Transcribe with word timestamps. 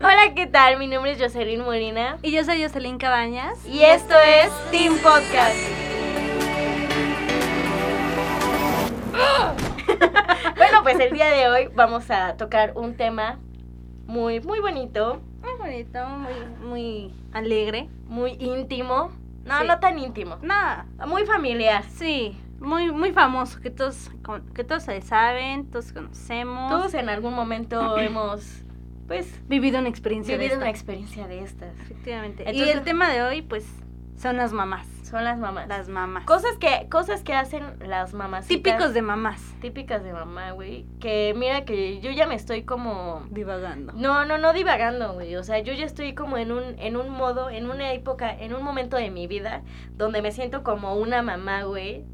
Hola, 0.00 0.32
¿qué 0.34 0.46
tal? 0.46 0.78
Mi 0.78 0.86
nombre 0.86 1.12
es 1.12 1.20
Jocelyn 1.20 1.64
Molina. 1.64 2.18
Y 2.22 2.30
yo 2.30 2.44
soy 2.44 2.62
Jocelyn 2.62 2.98
Cabañas. 2.98 3.64
Y 3.66 3.82
esto 3.82 4.14
es 4.18 4.50
Team 4.70 4.94
Podcast. 4.98 5.56
bueno, 10.56 10.82
pues 10.82 11.00
el 11.00 11.12
día 11.12 11.26
de 11.30 11.48
hoy 11.48 11.68
vamos 11.74 12.10
a 12.10 12.36
tocar 12.36 12.72
un 12.76 12.96
tema 12.96 13.38
muy, 14.06 14.40
muy 14.40 14.60
bonito. 14.60 15.20
Muy 15.42 15.54
bonito, 15.58 16.06
muy, 16.06 16.34
muy 16.68 17.14
alegre. 17.32 17.88
Muy 18.06 18.36
íntimo. 18.38 19.10
No, 19.44 19.60
Sí. 19.60 19.66
no 19.66 19.80
tan 19.80 19.98
íntimo. 19.98 20.36
Nada, 20.42 20.86
Muy 21.06 21.24
familiar. 21.24 21.82
sí, 21.84 22.38
muy, 22.60 22.92
muy 22.92 23.12
famoso, 23.12 23.60
que 23.60 23.70
todos, 23.70 24.10
que 24.54 24.62
todos 24.62 24.82
se 24.82 25.00
saben, 25.00 25.70
todos 25.70 25.92
conocemos. 25.92 26.70
Todos 26.70 26.92
en 26.94 27.08
algún 27.08 27.32
momento 27.34 27.96
hemos, 27.98 28.62
pues, 29.08 29.40
vivido 29.48 29.80
una 29.80 29.88
experiencia 29.88 30.34
de 30.34 30.38
vivido 30.38 30.54
esta. 30.54 30.64
una 30.64 30.70
experiencia 30.70 31.26
de 31.26 31.40
estas. 31.42 31.76
Efectivamente. 31.80 32.44
y 32.44 32.48
Entonces- 32.50 32.76
el 32.76 32.82
tema 32.82 33.10
de 33.10 33.22
hoy, 33.22 33.42
pues, 33.42 33.66
son 34.16 34.36
las 34.36 34.52
mamás. 34.52 34.86
Son 35.04 35.24
las 35.24 35.38
mamás. 35.38 35.66
Las 35.68 35.88
mamás. 35.88 36.24
Cosas 36.26 36.58
que, 36.58 36.86
cosas 36.90 37.22
que 37.22 37.32
hacen 37.32 37.64
las 37.80 38.12
mamás. 38.12 38.46
típicos 38.46 38.92
de 38.92 39.00
mamás. 39.00 39.40
Típicas 39.62 40.04
de 40.04 40.12
mamá, 40.12 40.50
güey. 40.50 40.84
Que 41.00 41.32
mira 41.34 41.64
que 41.64 41.98
yo 42.00 42.10
ya 42.10 42.26
me 42.26 42.34
estoy 42.34 42.64
como... 42.64 43.24
Divagando. 43.30 43.94
No, 43.94 44.26
no, 44.26 44.36
no 44.36 44.52
divagando, 44.52 45.14
güey. 45.14 45.34
O 45.36 45.44
sea, 45.44 45.60
yo 45.60 45.72
ya 45.72 45.86
estoy 45.86 46.14
como 46.14 46.36
en 46.36 46.52
un, 46.52 46.78
en 46.78 46.96
un 46.98 47.08
modo, 47.08 47.48
en 47.48 47.70
una 47.70 47.92
época, 47.94 48.30
en 48.34 48.54
un 48.54 48.62
momento 48.62 48.98
de 48.98 49.10
mi 49.10 49.26
vida 49.26 49.62
donde 49.96 50.20
me 50.20 50.30
siento 50.30 50.62
como 50.62 50.94
una 50.96 51.22
mamá, 51.22 51.62
güey. 51.62 52.04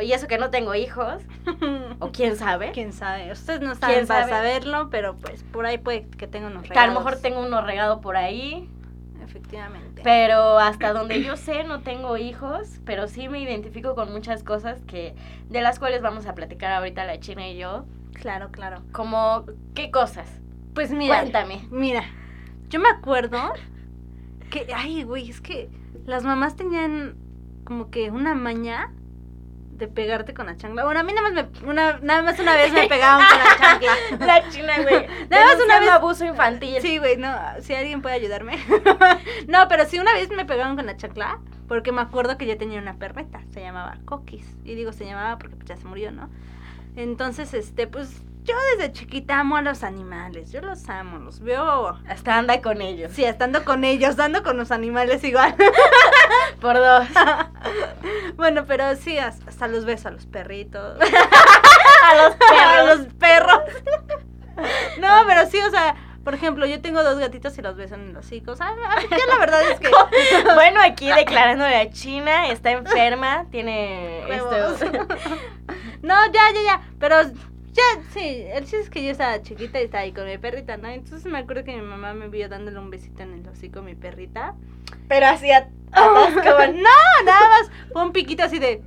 Y 0.00 0.12
eso 0.12 0.26
que 0.28 0.38
no 0.38 0.50
tengo 0.50 0.74
hijos, 0.74 1.22
o 1.98 2.10
quién 2.12 2.36
sabe. 2.36 2.70
Quién 2.72 2.92
sabe. 2.92 3.32
Ustedes 3.32 3.60
no 3.60 3.74
saben 3.74 3.96
¿Quién 3.96 4.06
para 4.06 4.20
sabe? 4.28 4.32
saberlo, 4.32 4.88
pero 4.90 5.16
pues 5.16 5.42
por 5.44 5.66
ahí 5.66 5.78
puede 5.78 6.06
que 6.08 6.26
tenga 6.26 6.46
unos 6.48 6.62
Que 6.62 6.70
regalos. 6.70 6.90
a 6.90 6.94
lo 6.94 7.00
mejor 7.00 7.20
tengo 7.20 7.40
uno 7.40 7.60
regado 7.62 8.00
por 8.00 8.16
ahí. 8.16 8.68
Efectivamente. 9.24 10.00
Pero 10.02 10.58
hasta 10.58 10.92
donde 10.92 11.22
yo 11.22 11.36
sé 11.36 11.64
no 11.64 11.80
tengo 11.80 12.16
hijos, 12.16 12.80
pero 12.84 13.08
sí 13.08 13.28
me 13.28 13.40
identifico 13.40 13.94
con 13.94 14.10
muchas 14.12 14.42
cosas 14.42 14.80
que 14.86 15.14
de 15.50 15.60
las 15.60 15.78
cuales 15.78 16.00
vamos 16.00 16.26
a 16.26 16.34
platicar 16.34 16.72
ahorita 16.72 17.04
la 17.04 17.20
China 17.20 17.46
y 17.48 17.58
yo. 17.58 17.84
Claro, 18.14 18.50
claro. 18.50 18.82
Como, 18.92 19.44
¿qué 19.74 19.90
cosas? 19.90 20.28
Pues 20.74 20.90
mira. 20.92 21.20
Cuéntame. 21.20 21.66
Mira, 21.70 22.04
yo 22.68 22.80
me 22.80 22.88
acuerdo 22.88 23.38
que, 24.50 24.66
ay, 24.74 25.02
güey, 25.02 25.28
es 25.28 25.40
que 25.40 25.68
las 26.06 26.24
mamás 26.24 26.56
tenían 26.56 27.16
como 27.64 27.90
que 27.90 28.10
una 28.10 28.34
maña 28.34 28.92
de 29.78 29.88
pegarte 29.88 30.34
con 30.34 30.46
la 30.46 30.56
chancla. 30.56 30.84
Bueno, 30.84 31.00
a 31.00 31.02
mí 31.02 31.12
nada 31.12 31.30
más, 31.30 31.32
me, 31.62 31.68
una, 31.68 31.98
nada 32.02 32.22
más 32.22 32.38
una 32.38 32.54
vez 32.54 32.72
me 32.72 32.88
pegaban 32.88 33.24
con 33.26 33.38
la 33.38 33.56
chancla. 33.58 34.26
La 34.26 34.48
China, 34.50 34.72
güey. 34.82 35.06
Nada 35.30 35.44
más 35.46 35.64
una 35.64 35.80
vez- 35.80 35.90
abuso 35.90 36.24
infantil. 36.24 36.78
Sí, 36.82 36.98
güey, 36.98 37.16
no, 37.16 37.32
si 37.60 37.74
alguien 37.74 38.02
puede 38.02 38.16
ayudarme. 38.16 38.58
no, 39.48 39.68
pero 39.68 39.84
sí 39.86 39.98
una 39.98 40.12
vez 40.14 40.30
me 40.30 40.44
pegaron 40.44 40.76
con 40.76 40.86
la 40.86 40.96
chancla 40.96 41.38
porque 41.68 41.92
me 41.92 42.00
acuerdo 42.00 42.36
que 42.38 42.46
yo 42.46 42.56
tenía 42.58 42.80
una 42.80 42.94
perreta, 42.98 43.40
se 43.52 43.60
llamaba 43.60 43.98
Coquis. 44.04 44.56
Y 44.64 44.74
digo 44.74 44.92
se 44.92 45.04
llamaba 45.04 45.38
porque 45.38 45.56
pues, 45.56 45.68
ya 45.68 45.76
se 45.76 45.84
murió, 45.84 46.10
¿no? 46.12 46.28
Entonces, 46.96 47.54
este, 47.54 47.86
pues 47.86 48.22
yo 48.48 48.54
desde 48.76 48.92
chiquita 48.92 49.40
amo 49.40 49.56
a 49.56 49.62
los 49.62 49.82
animales, 49.84 50.50
yo 50.50 50.60
los 50.60 50.88
amo, 50.88 51.18
los 51.18 51.40
veo 51.40 51.98
Hasta 52.08 52.38
anda 52.38 52.60
con 52.62 52.80
ellos. 52.80 53.12
Sí, 53.14 53.24
estando 53.24 53.64
con 53.64 53.84
ellos, 53.84 54.16
dando 54.16 54.42
con 54.42 54.56
los 54.56 54.70
animales 54.70 55.22
igual. 55.24 55.54
Por 56.60 56.76
dos. 56.76 57.06
bueno, 58.36 58.64
pero 58.66 58.96
sí, 58.96 59.18
has- 59.18 59.46
hasta 59.46 59.68
los 59.68 59.84
beso 59.84 60.08
a 60.08 60.10
los 60.12 60.26
perritos. 60.26 60.98
A 62.00 62.14
los 62.14 62.32
a 62.32 62.38
perros. 62.38 62.98
los 63.00 63.14
perros. 63.14 63.60
no, 64.98 65.08
pero 65.26 65.46
sí, 65.50 65.58
o 65.60 65.70
sea, 65.70 65.94
por 66.24 66.32
ejemplo, 66.32 66.64
yo 66.64 66.80
tengo 66.80 67.02
dos 67.02 67.18
gatitos 67.18 67.58
y 67.58 67.62
los 67.62 67.76
beso 67.76 67.96
en 67.96 68.14
los 68.14 68.24
hocicos. 68.24 68.60
Ah, 68.60 68.72
ah, 68.86 68.96
ya 69.10 69.26
la 69.26 69.38
verdad 69.38 69.60
es 69.70 69.80
que... 69.80 69.90
Bueno, 70.54 70.80
aquí 70.82 71.08
declarando 71.10 71.64
la 71.66 71.90
China, 71.90 72.48
está 72.48 72.70
enferma, 72.70 73.46
tiene 73.50 74.20
esto. 74.32 74.76
no, 76.02 76.14
ya, 76.32 76.42
ya, 76.54 76.62
ya. 76.64 76.80
Pero 76.98 77.16
ya, 77.78 78.02
sí, 78.12 78.44
el 78.52 78.62
chiste 78.64 78.80
es 78.80 78.90
que 78.90 79.04
yo 79.04 79.10
estaba 79.10 79.40
chiquita 79.42 79.80
y 79.80 79.84
estaba 79.84 80.02
ahí 80.02 80.12
con 80.12 80.26
mi 80.26 80.36
perrita, 80.38 80.76
¿no? 80.76 80.88
Entonces 80.88 81.30
me 81.30 81.38
acuerdo 81.38 81.64
que 81.64 81.74
mi 81.76 81.82
mamá 81.82 82.12
me 82.14 82.28
vio 82.28 82.48
dándole 82.48 82.78
un 82.78 82.90
besito 82.90 83.22
en 83.22 83.34
el 83.34 83.48
hocico 83.48 83.78
a 83.78 83.82
mi 83.82 83.94
perrita. 83.94 84.54
Pero 85.08 85.26
así 85.26 85.50
a- 85.50 85.68
atascaban. 85.92 86.76
No, 86.82 87.24
nada 87.24 87.48
más 87.48 87.70
fue 87.92 88.02
un 88.04 88.12
piquito 88.12 88.42
así 88.42 88.58
de. 88.58 88.82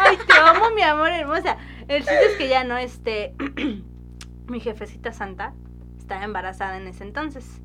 Ay, 0.00 0.16
te 0.26 0.32
amo, 0.38 0.70
mi 0.74 0.82
amor 0.82 1.10
hermosa. 1.10 1.56
El 1.88 1.98
chiste 2.04 2.26
es 2.26 2.36
que 2.38 2.48
ya 2.48 2.64
no, 2.64 2.76
este. 2.78 3.34
mi 4.46 4.60
jefecita 4.60 5.12
santa 5.12 5.52
estaba 5.98 6.24
embarazada 6.24 6.76
en 6.76 6.86
ese 6.88 7.04
entonces. 7.04 7.60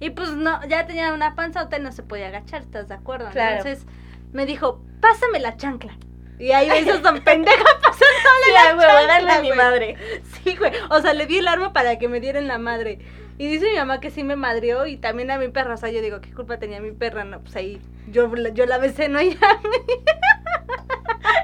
Y 0.00 0.10
pues 0.10 0.30
no, 0.30 0.66
ya 0.66 0.86
tenía 0.86 1.12
una 1.12 1.34
panzota 1.34 1.78
y 1.78 1.82
no 1.82 1.92
se 1.92 2.02
podía 2.02 2.28
agachar, 2.28 2.62
¿estás 2.62 2.88
de 2.88 2.94
acuerdo? 2.94 3.28
Claro. 3.30 3.58
Entonces 3.58 3.86
me 4.32 4.46
dijo, 4.46 4.82
pásame 5.00 5.40
la 5.40 5.56
chancla. 5.56 5.96
Y 6.40 6.52
ahí 6.52 6.68
me 6.68 6.80
hizo 6.80 7.00
tan 7.02 7.22
pendeja 7.22 7.62
pasándole 7.82 8.44
Sí, 8.44 8.52
la 8.52 8.60
a 8.60 8.64
chancla, 8.70 9.06
darle 9.06 9.32
a 9.32 9.40
mi 9.40 9.48
güey. 9.48 9.58
madre. 9.58 9.96
Sí, 10.42 10.56
güey. 10.56 10.72
O 10.88 11.00
sea, 11.00 11.12
le 11.12 11.26
di 11.26 11.38
el 11.38 11.48
arma 11.48 11.72
para 11.72 11.98
que 11.98 12.08
me 12.08 12.18
dieran 12.20 12.48
la 12.48 12.58
madre. 12.58 12.98
Y 13.38 13.46
dice 13.46 13.70
mi 13.70 13.76
mamá 13.76 14.00
que 14.00 14.10
sí 14.10 14.24
me 14.24 14.36
madrió 14.36 14.86
y 14.86 14.96
también 14.96 15.30
a 15.30 15.38
mi 15.38 15.48
perra. 15.48 15.74
O 15.74 15.76
sea, 15.76 15.90
yo 15.90 16.00
digo, 16.02 16.20
¿qué 16.20 16.32
culpa 16.32 16.58
tenía 16.58 16.80
mi 16.80 16.92
perra? 16.92 17.24
No, 17.24 17.40
pues 17.40 17.56
ahí 17.56 17.80
yo, 18.08 18.30
yo 18.54 18.66
la 18.66 18.78
besé, 18.78 19.08
no 19.08 19.18
ella. 19.18 19.38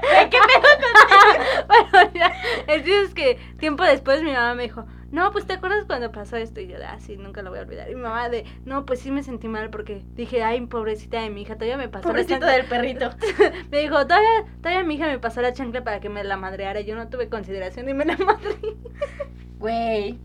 Güey, 0.01 0.29
¿Qué 0.29 0.37
pedo? 0.37 1.67
bueno, 1.67 2.11
ya. 2.13 2.33
El 2.67 2.83
chiste 2.83 3.01
es 3.03 3.13
que 3.13 3.35
tiempo 3.59 3.83
después 3.83 4.21
mi 4.23 4.31
mamá 4.31 4.53
me 4.55 4.63
dijo, 4.63 4.85
no, 5.11 5.31
pues 5.31 5.45
te 5.47 5.53
acuerdas 5.53 5.85
cuando 5.85 6.11
pasó 6.11 6.37
esto. 6.37 6.59
Y 6.59 6.67
yo, 6.67 6.77
ah, 6.85 6.99
sí, 6.99 7.17
nunca 7.17 7.41
lo 7.41 7.49
voy 7.49 7.59
a 7.59 7.63
olvidar. 7.63 7.89
Y 7.89 7.95
mi 7.95 8.01
mamá 8.01 8.29
de, 8.29 8.45
no, 8.65 8.85
pues 8.85 8.99
sí 8.99 9.09
me 9.11 9.23
sentí 9.23 9.47
mal 9.47 9.69
porque 9.69 10.03
dije, 10.15 10.43
ay, 10.43 10.61
pobrecita 10.67 11.21
de 11.21 11.29
mi 11.29 11.41
hija, 11.43 11.55
todavía 11.55 11.77
me 11.77 11.87
pasó 11.89 12.07
la 12.07 12.13
Pobrecito 12.13 12.33
chancla". 12.39 12.51
del 12.51 12.65
perrito. 12.65 13.09
Me 13.71 13.79
dijo, 13.79 13.95
todavía, 14.05 14.45
todavía 14.61 14.83
mi 14.83 14.95
hija 14.95 15.07
me 15.07 15.19
pasó 15.19 15.41
la 15.41 15.53
chancla 15.53 15.83
para 15.83 15.99
que 15.99 16.09
me 16.09 16.23
la 16.23 16.37
madreara. 16.37 16.81
Yo 16.81 16.95
no 16.95 17.07
tuve 17.09 17.29
consideración 17.29 17.87
y 17.89 17.93
me 17.93 18.05
la 18.05 18.17
madre. 18.25 18.55
Güey. 19.59 20.19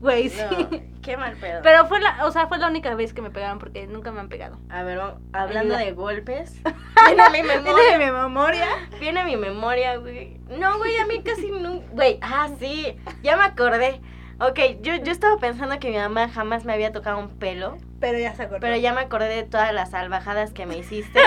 Güey, 0.00 0.30
sí. 0.30 0.40
No, 0.50 0.70
qué 1.02 1.16
mal 1.18 1.36
pedo. 1.36 1.60
Pero 1.62 1.86
fue 1.86 2.00
la, 2.00 2.24
o 2.24 2.30
sea, 2.32 2.46
fue 2.48 2.56
la 2.58 2.68
única 2.68 2.94
vez 2.94 3.12
que 3.12 3.20
me 3.20 3.30
pegaron 3.30 3.58
porque 3.58 3.86
nunca 3.86 4.12
me 4.12 4.20
han 4.20 4.28
pegado. 4.30 4.58
A 4.70 4.82
ver, 4.82 4.96
vamos- 4.98 5.20
hablando 5.34 5.76
de 5.76 5.92
golpes. 5.92 6.58
Viene 7.06 7.22
mi 7.30 7.42
¿Tiene 7.42 7.56
memoria. 7.60 7.98
mi 7.98 8.04
memoria? 8.10 8.66
Viene 8.98 9.24
mi 9.24 9.36
memoria, 9.36 9.96
güey. 9.98 10.38
No, 10.58 10.78
güey, 10.78 10.96
a 10.96 11.06
mí 11.06 11.22
casi 11.22 11.50
no. 11.50 11.80
Güey, 11.92 12.18
ah, 12.22 12.48
sí. 12.58 12.96
Ya 13.22 13.36
me 13.36 13.42
acordé. 13.44 14.00
Ok, 14.40 14.58
yo, 14.82 14.94
yo 14.96 15.10
estaba 15.10 15.36
pensando 15.38 15.78
que 15.80 15.90
mi 15.90 15.96
mamá 15.96 16.28
jamás 16.28 16.64
me 16.64 16.72
había 16.72 16.92
tocado 16.92 17.18
un 17.18 17.28
pelo. 17.38 17.76
Pero 17.98 18.18
ya 18.18 18.34
se 18.34 18.44
acordó. 18.44 18.60
Pero 18.60 18.76
ya 18.76 18.92
me 18.92 19.00
acordé 19.00 19.28
de 19.28 19.42
todas 19.42 19.72
las 19.72 19.90
salvajadas 19.90 20.52
que 20.52 20.64
me 20.64 20.76
hiciste. 20.78 21.18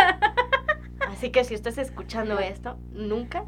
Así 1.09 1.29
que 1.29 1.43
si 1.43 1.53
estás 1.53 1.77
escuchando 1.77 2.39
esto, 2.39 2.77
nunca, 2.93 3.43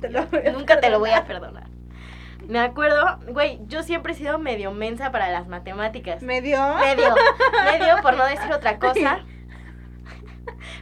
Te 0.00 0.10
lo 0.10 0.26
voy 0.26 0.46
a 0.46 0.52
nunca 0.52 0.80
te 0.80 0.90
lo 0.90 0.98
voy 0.98 1.10
a 1.10 1.24
perdonar. 1.24 1.68
Me 2.46 2.58
acuerdo, 2.58 3.18
güey, 3.28 3.58
yo 3.66 3.82
siempre 3.82 4.12
he 4.12 4.16
sido 4.16 4.38
medio 4.38 4.70
mensa 4.70 5.10
para 5.10 5.30
las 5.30 5.48
matemáticas. 5.48 6.22
¿Me 6.22 6.42
dio? 6.42 6.60
Medio, 6.76 7.14
medio, 7.64 7.96
por 8.02 8.16
no 8.16 8.24
decir 8.26 8.52
otra 8.52 8.78
cosa. 8.78 9.24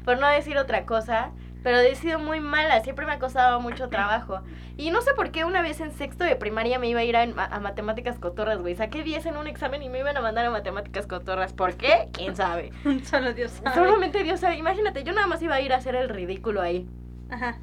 Por 0.04 0.18
no 0.18 0.26
decir 0.28 0.58
otra 0.58 0.84
cosa. 0.84 1.30
Pero 1.64 1.78
he 1.78 1.94
sido 1.94 2.18
muy 2.18 2.40
mala, 2.40 2.82
siempre 2.82 3.06
me 3.06 3.12
ha 3.12 3.18
costado 3.18 3.58
mucho 3.58 3.88
trabajo. 3.88 4.42
Y 4.76 4.90
no 4.90 5.00
sé 5.00 5.14
por 5.14 5.30
qué 5.30 5.46
una 5.46 5.62
vez 5.62 5.80
en 5.80 5.92
sexto 5.92 6.22
de 6.22 6.36
primaria 6.36 6.78
me 6.78 6.90
iba 6.90 7.00
a 7.00 7.04
ir 7.04 7.16
a, 7.16 7.22
a 7.22 7.58
matemáticas 7.58 8.18
cotorras, 8.18 8.60
güey. 8.60 8.76
Saqué 8.76 9.02
10 9.02 9.24
en 9.24 9.38
un 9.38 9.46
examen 9.46 9.82
y 9.82 9.88
me 9.88 10.00
iban 10.00 10.14
a 10.14 10.20
mandar 10.20 10.44
a 10.44 10.50
matemáticas 10.50 11.06
cotorras. 11.06 11.54
¿Por 11.54 11.74
qué? 11.76 12.10
¿Quién 12.12 12.36
sabe? 12.36 12.70
Solo 13.04 13.32
Dios 13.32 13.50
sabe. 13.50 13.74
Solamente 13.74 14.22
Dios 14.22 14.40
sabe. 14.40 14.58
Imagínate, 14.58 15.04
yo 15.04 15.14
nada 15.14 15.26
más 15.26 15.40
iba 15.40 15.54
a 15.54 15.60
ir 15.62 15.72
a 15.72 15.76
hacer 15.76 15.94
el 15.94 16.10
ridículo 16.10 16.60
ahí. 16.60 16.86
Ajá. 17.30 17.56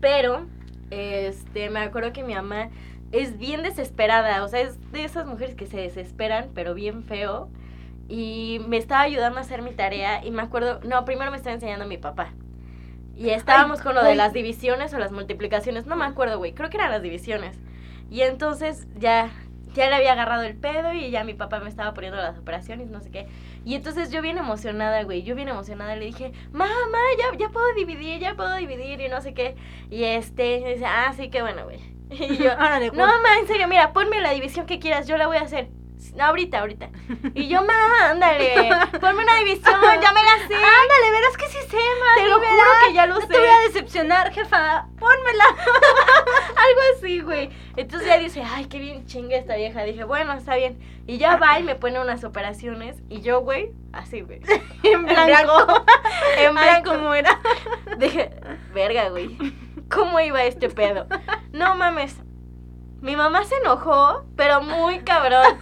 Pero, 0.00 0.46
este, 0.92 1.68
me 1.68 1.80
acuerdo 1.80 2.12
que 2.12 2.22
mi 2.22 2.36
mamá 2.36 2.68
es 3.10 3.38
bien 3.38 3.64
desesperada. 3.64 4.44
O 4.44 4.48
sea, 4.48 4.60
es 4.60 4.78
de 4.92 5.02
esas 5.02 5.26
mujeres 5.26 5.56
que 5.56 5.66
se 5.66 5.78
desesperan, 5.78 6.50
pero 6.54 6.74
bien 6.74 7.02
feo. 7.02 7.50
Y 8.08 8.60
me 8.68 8.76
estaba 8.76 9.00
ayudando 9.00 9.38
a 9.38 9.42
hacer 9.42 9.62
mi 9.62 9.72
tarea. 9.72 10.24
Y 10.24 10.30
me 10.30 10.42
acuerdo, 10.42 10.78
no, 10.84 11.04
primero 11.04 11.32
me 11.32 11.38
estaba 11.38 11.54
enseñando 11.54 11.84
mi 11.84 11.98
papá. 11.98 12.34
Y 13.18 13.30
estábamos 13.30 13.80
Ay, 13.80 13.84
con 13.84 13.94
lo 13.96 14.04
de 14.04 14.14
las 14.14 14.32
divisiones 14.32 14.94
o 14.94 14.98
las 14.98 15.10
multiplicaciones. 15.10 15.86
No 15.86 15.96
me 15.96 16.04
acuerdo, 16.04 16.38
güey. 16.38 16.54
Creo 16.54 16.70
que 16.70 16.76
eran 16.76 16.92
las 16.92 17.02
divisiones. 17.02 17.58
Y 18.10 18.22
entonces 18.22 18.86
ya, 18.96 19.30
ya 19.74 19.88
le 19.88 19.96
había 19.96 20.12
agarrado 20.12 20.42
el 20.44 20.56
pedo 20.56 20.92
y 20.94 21.10
ya 21.10 21.24
mi 21.24 21.34
papá 21.34 21.58
me 21.58 21.68
estaba 21.68 21.92
poniendo 21.94 22.16
las 22.16 22.38
operaciones, 22.38 22.88
no 22.90 23.00
sé 23.00 23.10
qué. 23.10 23.26
Y 23.64 23.74
entonces 23.74 24.10
yo 24.12 24.22
bien 24.22 24.38
emocionada, 24.38 25.02
güey. 25.02 25.24
Yo 25.24 25.34
bien 25.34 25.48
emocionada 25.48 25.96
le 25.96 26.06
dije, 26.06 26.32
mamá, 26.52 26.98
ya, 27.18 27.36
ya 27.36 27.48
puedo 27.50 27.66
dividir, 27.74 28.20
ya 28.20 28.34
puedo 28.36 28.54
dividir 28.54 29.00
y 29.00 29.08
no 29.08 29.20
sé 29.20 29.34
qué. 29.34 29.56
Y 29.90 30.04
este, 30.04 30.60
me 30.62 30.74
dice, 30.74 30.86
ah, 30.86 31.12
sí, 31.16 31.28
qué 31.28 31.42
bueno, 31.42 31.64
güey. 31.64 31.80
Y 32.10 32.38
yo, 32.38 32.52
Órale, 32.54 32.90
no, 32.92 33.04
mamá, 33.06 33.38
en 33.40 33.46
serio, 33.48 33.66
mira, 33.68 33.92
ponme 33.92 34.20
la 34.20 34.30
división 34.30 34.64
que 34.64 34.78
quieras, 34.78 35.06
yo 35.08 35.16
la 35.18 35.26
voy 35.26 35.36
a 35.38 35.42
hacer. 35.42 35.68
Ahorita, 36.18 36.60
ahorita. 36.60 36.90
Y 37.34 37.48
yo, 37.48 37.62
ma, 37.64 38.10
ándale, 38.10 38.70
ponme 39.00 39.22
una 39.22 39.36
división, 39.36 39.74
ya 40.00 40.12
me 40.12 40.22
la 40.22 40.36
sé. 40.46 40.54
Ándale, 40.54 41.10
verás 41.12 41.36
que 41.36 41.46
sí 41.48 41.58
sé, 41.68 41.76
ma. 41.76 42.22
Te 42.22 42.28
lo 42.28 42.38
de 42.38 42.46
juro 42.46 42.56
verdad. 42.56 42.86
que 42.86 42.94
ya 42.94 42.97
lo 43.08 43.14
no 43.16 43.20
sé. 43.20 43.26
te 43.26 43.38
voy 43.38 43.48
a 43.48 43.60
decepcionar, 43.68 44.32
jefa. 44.32 44.86
Pónmela. 44.98 45.44
Algo 46.48 46.80
así, 46.96 47.20
güey. 47.20 47.50
Entonces 47.76 48.08
ya 48.08 48.18
dice, 48.18 48.42
ay, 48.42 48.66
qué 48.66 48.78
bien 48.78 49.06
chinga 49.06 49.36
esta 49.36 49.56
vieja. 49.56 49.82
Dije, 49.82 50.04
bueno, 50.04 50.32
está 50.34 50.56
bien. 50.56 50.78
Y 51.06 51.18
ya 51.18 51.36
va 51.36 51.58
y 51.58 51.62
me 51.62 51.74
pone 51.74 52.00
unas 52.00 52.24
operaciones. 52.24 52.96
Y 53.08 53.20
yo, 53.20 53.40
güey, 53.40 53.72
así, 53.92 54.20
güey. 54.20 54.40
en 54.82 55.04
blanco. 55.04 55.84
En 56.38 56.54
blanco. 56.54 56.92
¿cómo 56.92 57.14
era? 57.14 57.40
Dije, 57.98 58.30
verga, 58.72 59.08
güey. 59.08 59.36
¿Cómo 59.90 60.20
iba 60.20 60.44
este 60.44 60.68
pedo? 60.68 61.06
No 61.52 61.74
mames. 61.74 62.16
Mi 63.00 63.14
mamá 63.14 63.44
se 63.44 63.56
enojó, 63.56 64.24
pero 64.36 64.60
muy 64.60 65.00
cabrón. 65.00 65.58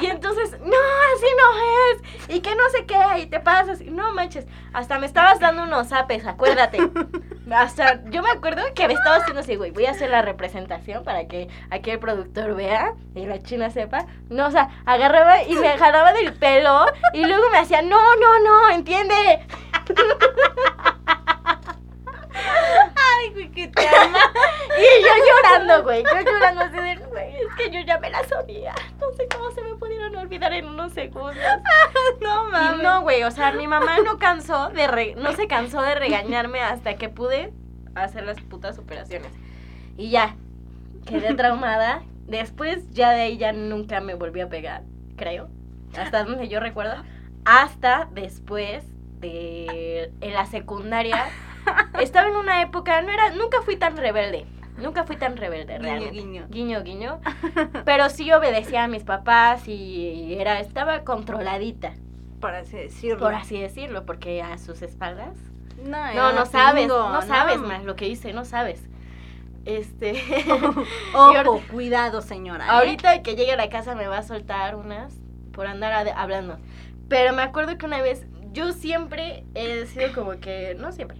Y 0.00 0.06
entonces, 0.06 0.50
no, 0.60 0.76
así 1.14 1.26
no 1.38 2.28
es. 2.28 2.36
Y 2.36 2.40
que 2.40 2.54
no 2.54 2.68
sé 2.70 2.84
qué, 2.86 2.98
y 3.20 3.26
te 3.26 3.40
pasas. 3.40 3.80
No 3.80 4.12
manches, 4.12 4.46
hasta 4.72 4.98
me 4.98 5.06
estabas 5.06 5.40
dando 5.40 5.62
unos 5.62 5.92
apes, 5.92 6.26
acuérdate. 6.26 6.90
Hasta, 7.50 8.04
yo 8.10 8.22
me 8.22 8.30
acuerdo 8.30 8.62
que 8.74 8.88
me 8.88 8.94
estaba 8.94 9.16
haciendo 9.16 9.40
así, 9.40 9.54
güey, 9.54 9.70
voy 9.70 9.86
a 9.86 9.92
hacer 9.92 10.10
la 10.10 10.20
representación 10.20 11.04
para 11.04 11.28
que 11.28 11.48
aquí 11.70 11.90
el 11.90 12.00
productor 12.00 12.54
vea 12.54 12.94
y 13.14 13.24
la 13.24 13.40
china 13.40 13.70
sepa. 13.70 14.06
No, 14.28 14.48
o 14.48 14.50
sea, 14.50 14.68
agarraba 14.84 15.44
y 15.44 15.54
me 15.54 15.78
jalaba 15.78 16.12
del 16.12 16.34
pelo 16.34 16.86
y 17.12 17.24
luego 17.24 17.48
me 17.50 17.58
hacía, 17.58 17.82
no, 17.82 18.16
no, 18.16 18.38
no, 18.40 18.70
entiende. 18.70 19.46
Ay, 22.94 23.30
güey, 23.32 23.50
que 23.50 23.68
te 23.68 23.88
ama. 23.88 24.18
Y 24.78 25.02
yo 25.02 25.08
llorando, 25.26 25.82
güey. 25.84 26.02
Yo 26.04 26.20
llorando 26.20 26.62
así 26.64 26.76
de, 26.76 26.96
güey, 27.06 27.34
es 27.36 27.54
que 27.56 27.70
yo 27.70 27.80
ya 27.80 27.98
me 27.98 28.10
la 28.10 28.22
sabía. 28.24 28.74
No 29.00 29.10
sé 29.12 29.26
cómo 29.34 29.50
se 29.52 29.62
me 29.62 29.74
pudieron 29.76 30.14
olvidar 30.16 30.52
en 30.52 30.66
unos 30.66 30.92
segundos. 30.92 31.36
No 32.20 32.48
Y 32.48 32.50
mames. 32.52 32.82
no, 32.82 33.00
güey, 33.02 33.22
o 33.24 33.30
sea, 33.30 33.52
mi 33.52 33.66
mamá 33.66 33.98
no 34.04 34.18
cansó 34.18 34.68
de 34.70 34.86
re- 34.86 35.14
no 35.16 35.32
se 35.32 35.46
cansó 35.46 35.80
de 35.82 35.94
regañarme 35.94 36.60
hasta 36.60 36.94
que 36.96 37.08
pude 37.08 37.52
hacer 37.94 38.24
las 38.24 38.40
putas 38.42 38.78
operaciones. 38.78 39.32
Y 39.96 40.10
ya, 40.10 40.34
quedé 41.06 41.34
traumada. 41.34 42.02
Después 42.26 42.90
ya 42.90 43.10
de 43.10 43.22
ahí 43.22 43.36
ya 43.38 43.52
nunca 43.52 44.00
me 44.00 44.14
volví 44.14 44.40
a 44.40 44.48
pegar, 44.48 44.82
creo. 45.16 45.48
Hasta 45.98 46.24
donde 46.24 46.48
yo 46.48 46.60
recuerdo. 46.60 47.02
Hasta 47.44 48.08
después 48.12 48.84
de 49.20 50.10
en 50.20 50.34
la 50.34 50.44
secundaria. 50.46 51.26
Estaba 52.00 52.28
en 52.28 52.36
una 52.36 52.62
época, 52.62 53.00
no 53.02 53.10
era, 53.10 53.30
nunca 53.30 53.62
fui 53.62 53.76
tan 53.76 53.96
rebelde. 53.96 54.46
Nunca 54.76 55.04
fui 55.04 55.16
tan 55.16 55.36
rebelde, 55.38 55.74
Guiño, 55.78 55.82
realmente. 55.82 56.12
guiño. 56.20 56.46
Guiño, 56.50 56.82
guiño. 56.82 57.20
Pero 57.86 58.10
sí 58.10 58.30
obedecía 58.32 58.84
a 58.84 58.88
mis 58.88 59.04
papás 59.04 59.66
y 59.68 60.36
era, 60.38 60.60
estaba 60.60 61.02
controladita, 61.02 61.94
Por 62.40 62.54
así 62.54 62.76
decirlo. 62.76 63.18
por 63.18 63.34
así 63.34 63.58
decirlo, 63.58 64.04
porque 64.04 64.42
a 64.42 64.58
sus 64.58 64.82
espaldas. 64.82 65.34
No, 65.82 66.12
No, 66.14 66.32
no 66.32 66.44
sabes, 66.46 66.88
no 66.88 67.22
sabes 67.22 67.58
más 67.58 67.84
lo 67.84 67.96
que 67.96 68.06
hice, 68.08 68.32
no 68.34 68.44
sabes. 68.44 68.82
Este. 69.64 70.22
Ojo, 71.14 71.62
cuidado, 71.70 72.20
señora. 72.20 72.66
¿eh? 72.66 72.68
Ahorita 72.70 73.22
que 73.22 73.34
llegue 73.34 73.52
a 73.52 73.56
la 73.56 73.68
casa 73.68 73.94
me 73.94 74.06
va 74.06 74.18
a 74.18 74.22
soltar 74.22 74.76
unas 74.76 75.14
por 75.52 75.66
andar 75.66 76.06
hablando. 76.16 76.58
Pero 77.08 77.32
me 77.32 77.42
acuerdo 77.42 77.78
que 77.78 77.86
una 77.86 78.00
vez, 78.02 78.26
yo 78.52 78.72
siempre 78.72 79.44
he 79.54 79.86
sido 79.86 80.12
como 80.14 80.32
que, 80.38 80.76
no 80.78 80.92
siempre, 80.92 81.18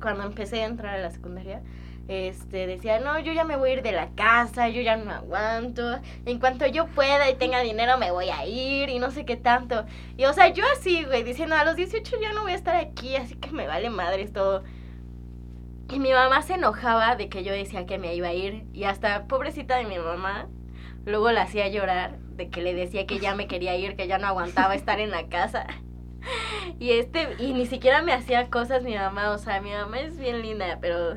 cuando 0.00 0.24
empecé 0.24 0.62
a 0.62 0.66
entrar 0.66 0.96
a 0.96 1.02
la 1.02 1.10
secundaria, 1.10 1.62
este, 2.08 2.66
decía, 2.66 3.00
no, 3.00 3.18
yo 3.20 3.32
ya 3.32 3.44
me 3.44 3.56
voy 3.56 3.70
a 3.70 3.72
ir 3.74 3.82
de 3.82 3.92
la 3.92 4.08
casa, 4.10 4.68
yo 4.68 4.80
ya 4.80 4.96
no 4.96 5.10
aguanto, 5.12 5.98
en 6.24 6.38
cuanto 6.38 6.66
yo 6.66 6.86
pueda 6.86 7.28
y 7.28 7.34
tenga 7.34 7.60
dinero 7.60 7.98
me 7.98 8.10
voy 8.10 8.30
a 8.30 8.46
ir 8.46 8.88
y 8.88 8.98
no 8.98 9.10
sé 9.10 9.26
qué 9.26 9.36
tanto. 9.36 9.84
Y 10.16 10.24
o 10.24 10.32
sea, 10.32 10.48
yo 10.48 10.64
así, 10.74 11.04
güey, 11.04 11.22
diciendo, 11.22 11.54
a 11.54 11.64
los 11.64 11.76
18 11.76 12.16
ya 12.20 12.32
no 12.32 12.42
voy 12.42 12.52
a 12.52 12.56
estar 12.56 12.76
aquí, 12.76 13.16
así 13.16 13.34
que 13.36 13.50
me 13.50 13.66
vale 13.66 13.90
madres 13.90 14.32
todo. 14.32 14.64
Y 15.90 16.00
mi 16.00 16.12
mamá 16.12 16.42
se 16.42 16.54
enojaba 16.54 17.16
de 17.16 17.28
que 17.28 17.44
yo 17.44 17.52
decía 17.52 17.86
que 17.86 17.98
me 17.98 18.14
iba 18.14 18.28
a 18.28 18.34
ir. 18.34 18.64
Y 18.74 18.84
hasta, 18.84 19.26
pobrecita 19.26 19.76
de 19.76 19.84
mi 19.84 19.98
mamá, 19.98 20.46
luego 21.06 21.30
la 21.30 21.42
hacía 21.42 21.68
llorar 21.68 22.18
de 22.18 22.50
que 22.50 22.62
le 22.62 22.74
decía 22.74 23.06
que 23.06 23.18
ya 23.18 23.34
me 23.34 23.46
quería 23.46 23.76
ir, 23.76 23.96
que 23.96 24.06
ya 24.06 24.18
no 24.18 24.26
aguantaba 24.26 24.74
estar 24.74 25.00
en 25.00 25.10
la 25.10 25.28
casa. 25.28 25.66
Y 26.78 26.92
este, 26.92 27.28
y 27.38 27.54
ni 27.54 27.66
siquiera 27.66 28.02
me 28.02 28.12
hacía 28.12 28.50
cosas 28.50 28.84
mi 28.84 28.94
mamá, 28.94 29.30
o 29.30 29.38
sea, 29.38 29.60
mi 29.60 29.70
mamá 29.70 30.00
es 30.00 30.18
bien 30.18 30.42
linda, 30.42 30.78
pero, 30.80 31.16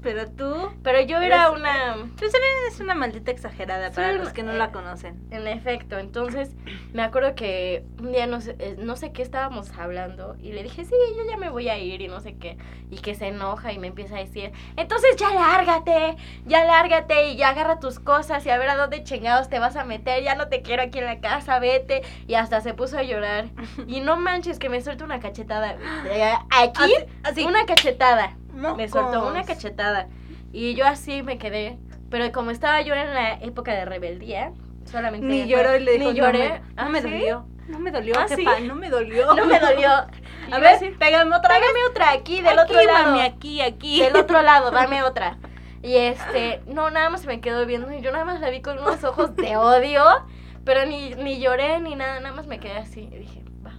Pero 0.00 0.30
tú. 0.30 0.70
pero 0.84 1.00
yo 1.00 1.20
era 1.20 1.48
Pues- 1.48 1.60
una, 1.60 1.94
eres 2.20 2.80
una 2.80 2.94
maldita 2.94 3.30
exagerada 3.32 3.90
para 3.90 4.12
los 4.12 4.28
que 4.32 4.42
no 4.44 4.52
la 4.52 4.70
conocen. 4.70 5.18
en 5.30 5.46
efecto, 5.48 5.98
entonces 5.98 6.50
me 6.92 7.02
acuerdo 7.02 7.34
que 7.34 7.84
un 7.98 8.12
día 8.12 8.26
no 8.28 8.40
sé, 8.40 8.54
eh, 8.60 8.76
no 8.78 8.94
sé 8.96 9.10
qué 9.12 9.22
estábamos 9.22 9.70
hablando 9.76 10.36
y 10.40 10.52
le 10.52 10.62
dije, 10.62 10.84
sí, 10.84 10.94
yo 11.16 11.24
ya 11.28 11.36
me 11.36 11.50
voy 11.50 11.68
a 11.68 11.78
ir 11.78 12.00
y 12.00 12.06
no 12.08 12.20
sé 12.20 12.36
qué, 12.36 12.56
y 12.90 12.98
que 12.98 13.14
se 13.16 13.26
enoja 13.26 13.72
y 13.72 13.78
me 13.80 13.88
empieza 13.88 14.16
a 14.16 14.20
decir, 14.20 14.52
entonces 14.76 15.16
ya 15.16 15.34
lárgate, 15.34 16.16
ya 16.46 16.64
lárgate 16.64 17.30
y 17.30 17.36
ya 17.36 17.48
agarra 17.50 17.80
tus 17.80 17.98
cosas 17.98 18.46
y 18.46 18.50
a 18.50 18.58
ver 18.58 18.70
a 18.70 18.76
dónde 18.76 19.02
chingados 19.02 19.48
te 19.48 19.58
vas 19.58 19.74
a 19.76 19.84
meter, 19.84 20.22
ya 20.22 20.34
no 20.36 20.46
te 20.48 20.62
quiero 20.62 20.82
aquí 20.84 20.98
en 21.00 21.06
la 21.06 21.18
casa, 21.20 21.58
vete, 21.58 22.02
y 22.28 22.34
hasta 22.34 22.60
se 22.60 22.72
puso 22.72 22.98
a 22.98 23.02
llorar. 23.02 23.46
Y 23.88 24.00
no 24.00 24.16
manches 24.16 24.58
que 24.60 24.68
me 24.68 24.80
suelta 24.80 25.04
una 25.04 25.18
cachetada. 25.20 25.76
Eh, 26.06 26.32
Aquí, 26.50 26.94
Así, 26.94 26.94
así. 27.24 27.44
una 27.44 27.66
cachetada. 27.66 28.36
Me 28.76 28.88
soltó 28.88 29.26
una 29.26 29.44
cachetada. 29.44 30.08
Y 30.52 30.74
yo 30.74 30.86
así 30.86 31.22
me 31.22 31.38
quedé. 31.38 31.78
Pero 32.10 32.32
como 32.32 32.50
estaba 32.50 32.80
yo 32.82 32.94
en 32.94 33.12
la 33.14 33.34
época 33.34 33.72
de 33.74 33.84
rebeldía, 33.84 34.52
solamente. 34.84 35.26
Ni 35.26 35.46
lloró 35.46 35.76
y 35.76 35.80
le 35.80 35.98
dijo, 35.98 36.12
Ni 36.12 36.18
lloré. 36.18 36.48
No 36.48 36.54
me, 36.54 36.60
no 36.60 36.72
¿Ah, 36.76 36.88
me 36.88 37.02
sí? 37.02 37.10
dolió. 37.10 37.46
No 37.68 37.78
me 37.80 37.90
dolió, 37.90 38.14
¿Ah, 38.18 38.26
jefa, 38.26 38.56
sí? 38.56 38.62
no 38.66 38.74
me 38.74 38.88
dolió. 38.88 39.34
No 39.36 39.44
me 39.44 39.60
dolió. 39.60 39.90
A 40.50 40.54
yo 40.56 40.60
ver, 40.60 40.76
así, 40.76 40.88
pégame 40.98 41.36
otra. 41.36 41.50
Pégame 41.54 41.78
otra 41.90 42.12
aquí, 42.12 42.36
del 42.40 42.58
Aquí, 42.58 42.72
otro 42.72 42.82
lado. 42.82 43.06
mami, 43.10 43.20
aquí, 43.20 43.60
aquí. 43.60 44.00
Del 44.00 44.16
otro 44.16 44.40
lado, 44.40 44.70
dame 44.70 45.02
otra. 45.04 45.36
Y 45.82 45.94
este, 45.96 46.62
no, 46.66 46.88
nada 46.90 47.10
más 47.10 47.20
se 47.20 47.26
me 47.26 47.40
quedó 47.42 47.66
viendo 47.66 47.92
y 47.92 48.00
yo 48.00 48.10
nada 48.10 48.24
más 48.24 48.40
la 48.40 48.48
vi 48.48 48.62
con 48.62 48.78
unos 48.78 49.04
ojos 49.04 49.36
de 49.36 49.56
odio, 49.58 50.02
pero 50.64 50.86
ni, 50.86 51.14
ni 51.16 51.38
lloré 51.40 51.78
ni 51.80 51.94
nada, 51.94 52.18
nada 52.20 52.34
más 52.34 52.46
me 52.46 52.58
quedé 52.58 52.78
así. 52.78 53.02
Y 53.12 53.16
dije, 53.18 53.44
va. 53.64 53.72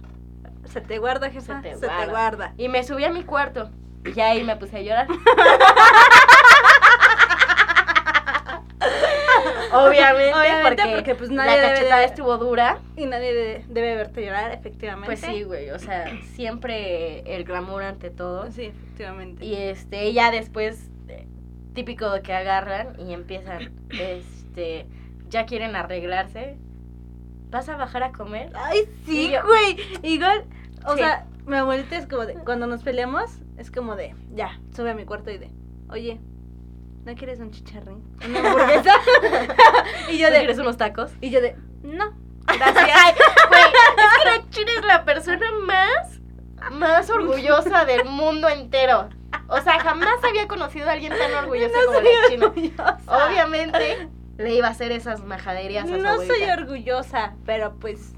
Se 0.68 0.80
te 0.80 0.98
guarda, 0.98 1.28
jefa. 1.30 1.60
Se 1.60 1.74
Se 1.74 1.80
te 1.80 1.80
te, 1.80 1.86
guarda. 1.88 2.06
guarda. 2.12 2.54
Y 2.56 2.68
me 2.68 2.84
subí 2.84 3.04
a 3.04 3.10
mi 3.10 3.24
cuarto. 3.24 3.70
Y 4.14 4.20
ahí 4.20 4.42
me 4.44 4.56
puse 4.56 4.76
a 4.78 4.80
llorar. 4.80 5.06
Obviamente, 9.72 10.34
Obviamente, 10.34 10.82
porque, 10.82 10.94
porque, 10.96 11.14
pues, 11.14 11.30
la 11.30 11.44
nadie 11.44 11.60
debe 11.60 11.74
cachetada 11.74 12.04
estuvo 12.04 12.36
dura. 12.38 12.78
Y 12.96 13.06
nadie 13.06 13.32
de- 13.32 13.64
debe 13.68 13.94
verte 13.94 14.24
llorar, 14.24 14.52
efectivamente. 14.52 15.06
Pues 15.06 15.20
sí, 15.20 15.42
güey, 15.44 15.70
o 15.70 15.78
sea, 15.78 16.06
siempre 16.34 17.20
el 17.36 17.44
glamour 17.44 17.82
ante 17.84 18.10
todo. 18.10 18.50
Sí, 18.50 18.64
efectivamente. 18.66 19.44
Y 19.44 19.54
este, 19.54 20.12
ya 20.12 20.30
después, 20.32 20.88
eh, 21.08 21.26
típico 21.74 22.10
de 22.10 22.22
que 22.22 22.32
agarran 22.32 22.98
y 22.98 23.12
empiezan, 23.12 23.70
este, 23.90 24.86
ya 25.28 25.46
quieren 25.46 25.76
arreglarse. 25.76 26.56
¿Vas 27.50 27.68
a 27.68 27.76
bajar 27.76 28.02
a 28.02 28.12
comer? 28.12 28.50
Ay, 28.54 28.88
sí, 29.06 29.32
güey. 29.44 29.76
Igual, 30.02 30.44
o 30.86 30.92
Sí. 30.94 30.98
sea, 30.98 31.26
mi 31.50 31.56
abuelita 31.56 31.96
es 31.96 32.06
como 32.06 32.24
de, 32.24 32.34
cuando 32.34 32.66
nos 32.66 32.82
peleamos, 32.82 33.30
es 33.58 33.70
como 33.70 33.96
de, 33.96 34.14
ya, 34.34 34.58
sube 34.74 34.90
a 34.90 34.94
mi 34.94 35.04
cuarto 35.04 35.30
y 35.30 35.38
de, 35.38 35.50
oye, 35.90 36.20
¿no 37.04 37.14
quieres 37.14 37.40
un 37.40 37.50
chicharrín? 37.50 38.02
Una 38.26 38.38
hamburguesa. 38.38 38.94
y 40.10 40.18
yo 40.18 40.28
¿No 40.28 40.32
de, 40.32 40.38
quieres 40.38 40.58
unos 40.58 40.76
tacos? 40.76 41.12
y 41.20 41.30
yo 41.30 41.40
de, 41.40 41.56
no. 41.82 42.14
Gracias. 42.46 42.74
Güey, 43.48 43.62
es 43.62 44.18
que 44.18 44.24
la 44.30 44.50
China 44.50 44.70
es 44.78 44.84
la 44.84 45.04
persona 45.04 45.46
más, 45.66 46.20
más 46.72 47.10
orgullosa 47.10 47.84
del 47.84 48.04
mundo 48.04 48.48
entero. 48.48 49.08
O 49.48 49.60
sea, 49.60 49.80
jamás 49.80 50.22
había 50.22 50.46
conocido 50.48 50.88
a 50.88 50.92
alguien 50.92 51.12
tan 51.16 51.32
orgullosa 51.34 51.74
No 51.78 51.86
como 51.86 52.00
la 52.00 52.28
China. 52.28 52.46
orgullosa. 52.46 52.98
Obviamente 53.06 54.08
le 54.38 54.54
iba 54.54 54.68
a 54.68 54.70
hacer 54.70 54.92
esas 54.92 55.24
majaderías 55.24 55.84
a 55.84 55.96
su 55.96 55.98
No 55.98 56.16
soy 56.22 56.42
orgullosa, 56.42 57.34
pero 57.44 57.74
pues 57.78 58.12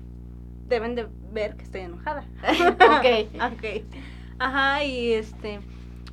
deben 0.67 0.95
de 0.95 1.09
ver 1.33 1.57
que 1.57 1.65
estoy 1.65 1.83
enojada. 1.83 2.25
Ok. 2.43 3.29
ok. 3.53 3.85
Ajá, 4.39 4.85
y 4.85 5.13
este, 5.13 5.61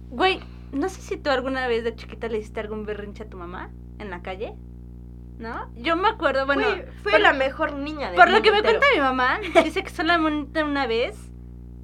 güey, 0.09 0.39
no 0.71 0.87
sé 0.89 1.01
si 1.01 1.17
tú 1.17 1.29
alguna 1.29 1.67
vez 1.67 1.83
de 1.83 1.95
chiquita 1.95 2.27
le 2.27 2.37
hiciste 2.39 2.59
algún 2.59 2.85
berrinche 2.85 3.23
a 3.23 3.29
tu 3.29 3.37
mamá 3.37 3.71
en 3.97 4.09
la 4.09 4.21
calle. 4.21 4.53
¿No? 5.37 5.71
Yo 5.77 5.95
me 5.95 6.09
acuerdo, 6.09 6.45
bueno, 6.45 6.63
fui 7.01 7.13
por- 7.13 7.21
la 7.21 7.31
mejor 7.31 7.71
niña 7.73 8.07
del 8.07 8.17
Por 8.17 8.29
lo 8.29 8.41
que 8.41 8.51
me 8.51 8.61
cuenta 8.61 8.85
mi 8.93 8.99
mamá, 8.99 9.39
dice 9.63 9.83
que 9.83 9.89
solamente 9.89 10.63
una 10.65 10.85
vez 10.85 11.15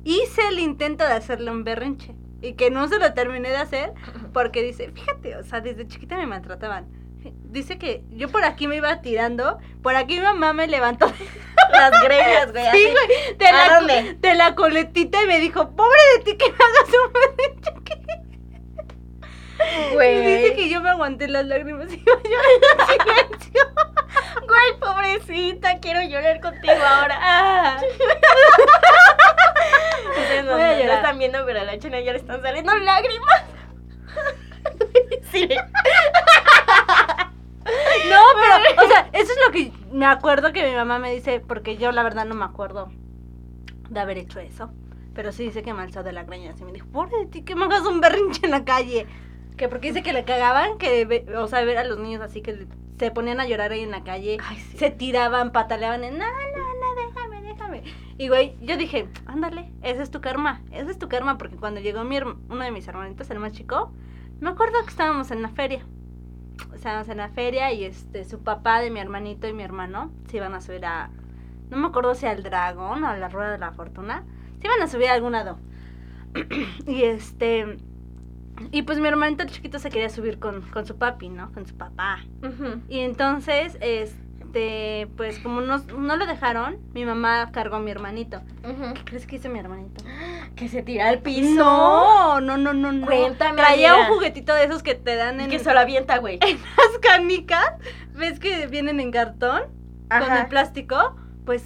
hice 0.03 0.41
el 0.49 0.59
intento 0.59 1.05
de 1.05 1.13
hacerle 1.13 1.51
un 1.51 1.63
berrinche 1.63 2.15
y 2.41 2.53
que 2.55 2.69
no 2.69 2.87
se 2.89 2.99
lo 2.99 3.13
terminé 3.13 3.47
de 3.49 3.55
hacer 3.57 3.93
porque 4.33 4.61
dice, 4.61 4.91
fíjate, 4.91 5.37
o 5.37 5.43
sea, 5.43 5.61
desde 5.61 5.87
chiquita 5.87 6.17
me 6.17 6.25
maltrataban. 6.27 6.85
Dice 7.33 7.77
que 7.77 8.03
yo 8.11 8.29
por 8.29 8.43
aquí 8.43 8.67
me 8.67 8.75
iba 8.77 9.01
tirando, 9.01 9.59
por 9.81 9.95
aquí 9.95 10.15
mi 10.15 10.21
mamá 10.21 10.53
me 10.53 10.67
levantó 10.67 11.11
Las 11.71 11.91
greñas, 12.03 12.51
güey. 12.51 12.65
sí, 12.71 12.91
güey, 12.91 13.37
de, 13.37 13.47
¿A 13.47 13.51
la, 13.67 13.75
dónde? 13.79 14.13
de 14.19 14.33
la 14.35 14.55
coletita 14.55 15.21
y 15.23 15.27
me 15.27 15.39
dijo, 15.39 15.75
pobre 15.75 15.99
de 16.17 16.23
ti 16.23 16.37
que 16.37 16.49
me 16.51 16.55
hagas 16.55 16.89
un. 16.89 17.11
Y 19.91 19.93
Güey. 19.95 20.41
dice 20.41 20.55
que 20.55 20.69
yo 20.69 20.81
me 20.81 20.89
aguanté 20.89 21.27
las 21.27 21.45
lágrimas 21.45 21.91
y 21.91 21.97
llorar 22.05 22.45
en 22.79 22.87
silencio. 22.87 23.63
Güey, 24.45 24.79
pobrecita, 24.79 25.79
quiero 25.79 26.01
llorar 26.03 26.39
contigo 26.41 26.73
ahora. 26.73 27.17
Ah. 27.21 27.77
Ustedes 30.09 30.43
no, 30.45 30.57
están 30.59 31.17
viendo, 31.17 31.45
pero 31.45 31.61
a 31.61 31.63
la 31.63 31.79
chena 31.79 31.99
ya 32.01 32.11
le 32.11 32.19
están 32.19 32.41
saliendo 32.41 32.75
lágrimas. 32.77 33.43
Sí. 35.31 35.49
Eso 39.15 39.31
es 39.31 39.37
lo 39.45 39.51
que 39.51 39.71
me 39.93 40.05
acuerdo 40.05 40.51
que 40.51 40.67
mi 40.67 40.75
mamá 40.75 40.99
me 40.99 41.13
dice, 41.13 41.39
porque 41.39 41.77
yo 41.77 41.91
la 41.91 42.03
verdad 42.03 42.25
no 42.25 42.35
me 42.35 42.43
acuerdo 42.45 42.89
de 43.89 43.99
haber 43.99 44.17
hecho 44.17 44.39
eso. 44.39 44.71
Pero 45.13 45.31
sí 45.31 45.45
dice 45.45 45.63
que 45.63 45.73
me 45.73 45.81
alzó 45.81 46.03
de 46.03 46.11
la 46.11 46.25
greña. 46.25 46.51
Así 46.51 46.65
me 46.65 46.73
dijo, 46.73 46.87
pobre 46.87 47.17
de 47.19 47.25
ti, 47.27 47.41
que 47.43 47.55
me 47.55 47.63
hagas 47.65 47.85
un 47.85 48.01
berrinche 48.01 48.41
en 48.45 48.51
la 48.51 48.65
calle. 48.65 49.07
Que 49.55 49.69
porque 49.69 49.87
dice 49.87 50.03
que 50.03 50.11
le 50.11 50.25
cagaban, 50.25 50.77
que, 50.77 51.25
o 51.37 51.47
sea, 51.47 51.63
ver 51.63 51.77
a 51.77 51.85
los 51.85 51.97
niños 51.97 52.21
así 52.21 52.41
que 52.41 52.67
se 52.99 53.11
ponían 53.11 53.39
a 53.39 53.47
llorar 53.47 53.71
ahí 53.71 53.81
en 53.81 53.91
la 53.91 54.03
calle, 54.03 54.37
Ay, 54.43 54.57
sí. 54.57 54.77
se 54.77 54.89
tiraban, 54.91 55.51
pataleaban, 55.53 56.03
en, 56.03 56.17
no, 56.17 56.25
no, 56.25 56.33
no, 56.33 57.07
déjame, 57.07 57.41
déjame. 57.41 57.83
Y 58.17 58.27
güey, 58.27 58.57
yo 58.61 58.75
dije, 58.75 59.07
ándale, 59.25 59.71
ese 59.81 60.01
es 60.01 60.11
tu 60.11 60.19
karma, 60.21 60.61
ese 60.71 60.91
es 60.91 60.99
tu 60.99 61.07
karma, 61.07 61.37
porque 61.37 61.55
cuando 61.55 61.79
llegó 61.79 62.03
mi 62.03 62.17
uno 62.17 62.63
de 62.63 62.71
mis 62.71 62.87
hermanitos, 62.87 63.29
el 63.29 63.39
más 63.39 63.53
chico, 63.53 63.93
me 64.39 64.49
acuerdo 64.49 64.83
que 64.83 64.89
estábamos 64.89 65.31
en 65.31 65.41
la 65.41 65.49
feria. 65.49 65.85
Estábamos 66.73 67.09
en 67.09 67.17
la 67.17 67.29
feria 67.29 67.71
y 67.73 67.83
este, 67.83 68.25
su 68.25 68.43
papá 68.43 68.81
de 68.81 68.91
mi 68.91 68.99
hermanito 68.99 69.47
y 69.47 69.53
mi 69.53 69.63
hermano 69.63 70.11
se 70.29 70.37
iban 70.37 70.53
a 70.53 70.61
subir 70.61 70.85
a, 70.85 71.09
no 71.69 71.77
me 71.77 71.87
acuerdo 71.87 72.15
si 72.15 72.25
al 72.25 72.43
dragón 72.43 73.03
o 73.03 73.07
a 73.07 73.17
la 73.17 73.29
rueda 73.29 73.51
de 73.51 73.57
la 73.57 73.71
fortuna, 73.71 74.23
se 74.59 74.67
iban 74.67 74.81
a 74.81 74.87
subir 74.87 75.07
a 75.07 75.13
algún 75.13 75.33
lado. 75.33 75.57
y 76.87 77.03
este, 77.03 77.77
y 78.71 78.83
pues 78.83 78.99
mi 78.99 79.07
hermanito 79.07 79.45
chiquito 79.45 79.79
se 79.79 79.89
quería 79.89 80.09
subir 80.09 80.39
con, 80.39 80.61
con 80.61 80.85
su 80.85 80.97
papi, 80.97 81.29
¿no? 81.29 81.51
Con 81.51 81.65
su 81.65 81.75
papá. 81.75 82.19
Y 82.87 82.99
entonces, 82.99 83.77
este, 83.81 84.24
pues 85.17 85.39
como 85.39 85.61
no, 85.61 85.79
no 85.79 86.15
lo 86.15 86.25
dejaron, 86.25 86.77
mi 86.93 87.05
mamá 87.05 87.51
cargó 87.51 87.75
a 87.75 87.79
mi 87.79 87.91
hermanito. 87.91 88.41
¿Qué 88.95 89.03
crees 89.03 89.27
que 89.27 89.35
hizo 89.37 89.49
mi 89.49 89.59
hermanito? 89.59 90.03
Que 90.55 90.69
se 90.69 90.81
tira 90.83 91.09
al 91.09 91.19
piso. 91.19 91.55
No, 91.55 92.39
no, 92.39 92.55
no, 92.57 92.73
no, 92.73 92.93
no. 92.93 93.05
Cuéntame, 93.05 93.57
Traía 93.57 93.91
amiga. 93.93 94.07
un 94.09 94.15
juguetito 94.15 94.53
de 94.55 94.63
esos 94.63 94.83
que 94.83 94.95
te 94.95 95.17
dan 95.17 95.41
en 95.41 95.49
Que 95.49 95.59
se 95.59 95.73
lo 95.73 95.79
avienta, 95.81 96.17
güey. 96.19 96.39
las 96.39 96.97
canicas. 97.01 97.73
¿Ves 98.13 98.39
que 98.39 98.67
vienen 98.67 99.01
en 99.01 99.11
cartón? 99.11 99.63
Con 100.09 100.23
Ajá. 100.23 100.41
el 100.43 100.47
plástico. 100.47 101.17
Pues 101.45 101.61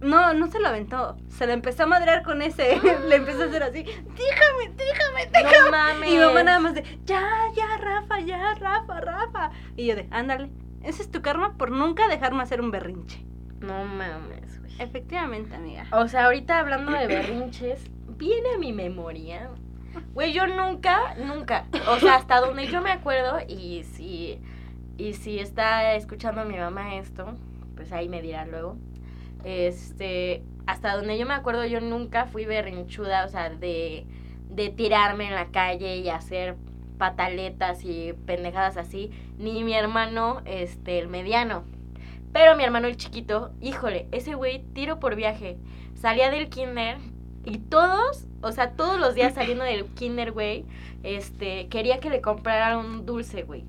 no, 0.00 0.32
no 0.32 0.46
se 0.46 0.58
lo 0.60 0.68
aventó. 0.68 1.18
Se 1.28 1.46
lo 1.46 1.52
empezó 1.52 1.82
a 1.82 1.86
madrear 1.86 2.22
con 2.22 2.40
ese. 2.40 2.80
Le 3.08 3.16
empezó 3.16 3.42
a 3.42 3.46
hacer 3.46 3.62
así. 3.62 3.82
Déjame, 3.82 4.72
déjame, 4.74 5.26
déjame. 5.30 5.64
No 5.64 5.70
mames. 5.70 6.08
Y 6.08 6.12
mi 6.12 6.18
mamá 6.24 6.42
nada 6.42 6.60
más 6.60 6.74
de, 6.74 6.84
ya, 7.04 7.22
ya, 7.54 7.76
Rafa, 7.78 8.20
ya, 8.20 8.54
Rafa, 8.54 9.00
Rafa. 9.00 9.50
Y 9.76 9.84
yo 9.86 9.96
de, 9.96 10.08
ándale, 10.10 10.48
ese 10.82 11.02
es 11.02 11.10
tu 11.10 11.22
karma 11.22 11.56
por 11.56 11.70
nunca 11.70 12.08
dejarme 12.08 12.42
hacer 12.42 12.60
un 12.60 12.70
berrinche. 12.70 13.24
No 13.60 13.84
mames, 13.84 14.60
güey. 14.60 14.72
Efectivamente, 14.80 15.54
amiga. 15.54 15.86
O 15.92 16.06
sea, 16.08 16.26
ahorita 16.26 16.58
hablando 16.58 16.92
de 16.92 17.06
berrinches, 17.06 17.84
viene 18.16 18.54
a 18.54 18.58
mi 18.58 18.72
memoria. 18.72 19.50
Güey, 20.14 20.32
yo 20.32 20.46
nunca, 20.46 21.14
nunca, 21.16 21.64
o 21.88 21.98
sea, 21.98 22.16
hasta 22.16 22.40
donde 22.40 22.66
yo 22.68 22.80
me 22.82 22.92
acuerdo, 22.92 23.38
y 23.48 23.82
si, 23.84 24.40
y 24.96 25.14
si 25.14 25.40
está 25.40 25.94
escuchando 25.94 26.44
mi 26.44 26.56
mamá 26.56 26.96
esto, 26.96 27.34
pues 27.74 27.92
ahí 27.92 28.08
me 28.08 28.22
dirá 28.22 28.46
luego. 28.46 28.76
Este, 29.44 30.42
hasta 30.66 30.94
donde 30.94 31.18
yo 31.18 31.26
me 31.26 31.34
acuerdo, 31.34 31.64
yo 31.64 31.80
nunca 31.80 32.26
fui 32.26 32.44
berrinchuda, 32.44 33.24
o 33.24 33.28
sea, 33.28 33.50
de, 33.50 34.06
de 34.50 34.70
tirarme 34.70 35.26
en 35.26 35.34
la 35.34 35.50
calle 35.50 35.96
y 35.96 36.08
hacer 36.10 36.56
pataletas 36.98 37.84
y 37.84 38.12
pendejadas 38.26 38.76
así, 38.76 39.10
ni 39.38 39.64
mi 39.64 39.74
hermano, 39.74 40.42
este, 40.44 40.98
el 40.98 41.08
mediano. 41.08 41.64
Pero 42.32 42.56
mi 42.56 42.64
hermano 42.64 42.88
el 42.88 42.96
chiquito, 42.96 43.50
híjole, 43.60 44.06
ese 44.12 44.34
güey 44.34 44.62
tiro 44.74 45.00
por 45.00 45.16
viaje. 45.16 45.56
Salía 45.94 46.30
del 46.30 46.48
kinder 46.48 46.98
y 47.44 47.58
todos, 47.58 48.26
o 48.42 48.52
sea, 48.52 48.72
todos 48.72 49.00
los 49.00 49.14
días 49.14 49.34
saliendo 49.34 49.64
del 49.64 49.86
kinder, 49.86 50.32
güey, 50.32 50.64
este, 51.02 51.68
quería 51.68 52.00
que 52.00 52.10
le 52.10 52.20
compraran 52.20 52.78
un 52.78 53.06
dulce, 53.06 53.44
güey. 53.44 53.64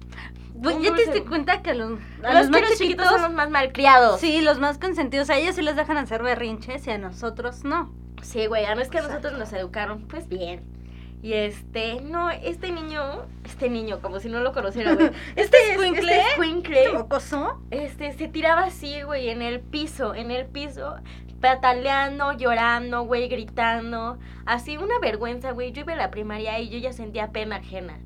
Un 0.55 0.81
¿Ya 0.81 0.93
te 0.93 1.03
diste 1.03 1.23
cuenta 1.23 1.61
que 1.61 1.73
los, 1.73 1.99
a 2.23 2.33
Los, 2.33 2.47
los 2.47 2.49
más 2.49 2.61
los 2.61 2.69
chiquitos 2.71 2.77
chiquitos 2.77 3.07
son 3.07 3.21
los 3.21 3.33
más 3.33 3.49
malcriados. 3.49 4.19
Sí, 4.19 4.41
los 4.41 4.59
más 4.59 4.77
consentidos. 4.77 5.29
A 5.29 5.37
ellos 5.37 5.55
sí 5.55 5.61
les 5.61 5.77
dejan 5.77 5.95
hacer 5.95 6.21
berrinches 6.21 6.85
y 6.85 6.91
a 6.91 6.97
nosotros 6.97 7.63
no. 7.63 7.93
Sí, 8.21 8.47
güey, 8.47 8.65
a 8.65 8.75
no 8.75 8.81
es 8.81 8.89
que 8.89 8.97
a 8.97 9.01
nosotros 9.01 9.37
nos 9.37 9.53
educaron, 9.53 10.01
pues 10.07 10.27
bien. 10.27 10.78
Y 11.21 11.33
este, 11.33 11.99
no, 12.01 12.29
este 12.29 12.71
niño, 12.71 13.23
este 13.45 13.69
niño, 13.69 13.99
como 14.01 14.19
si 14.21 14.29
no 14.29 14.39
lo 14.39 14.53
conociera, 14.53 14.93
güey. 14.95 15.09
Este 15.35 15.57
es- 15.57 15.69
escuincle, 15.71 16.17
este 16.17 16.29
escuincle, 16.31 16.93
mocoso. 16.93 17.61
este, 17.71 18.13
se 18.13 18.27
tiraba 18.29 18.63
así, 18.63 19.01
güey, 19.01 19.29
en 19.29 19.41
el 19.41 19.59
piso, 19.59 20.15
en 20.15 20.31
el 20.31 20.45
piso, 20.45 20.95
pataleando, 21.41 22.33
llorando, 22.33 23.03
güey, 23.03 23.27
gritando. 23.27 24.17
Así, 24.45 24.77
una 24.77 24.99
vergüenza, 24.99 25.51
güey. 25.51 25.71
Yo 25.71 25.81
iba 25.81 25.93
a 25.93 25.97
la 25.97 26.11
primaria 26.11 26.59
y 26.59 26.69
yo 26.69 26.77
ya 26.77 26.93
sentía 26.93 27.31
pena 27.31 27.57
ajena. 27.57 27.97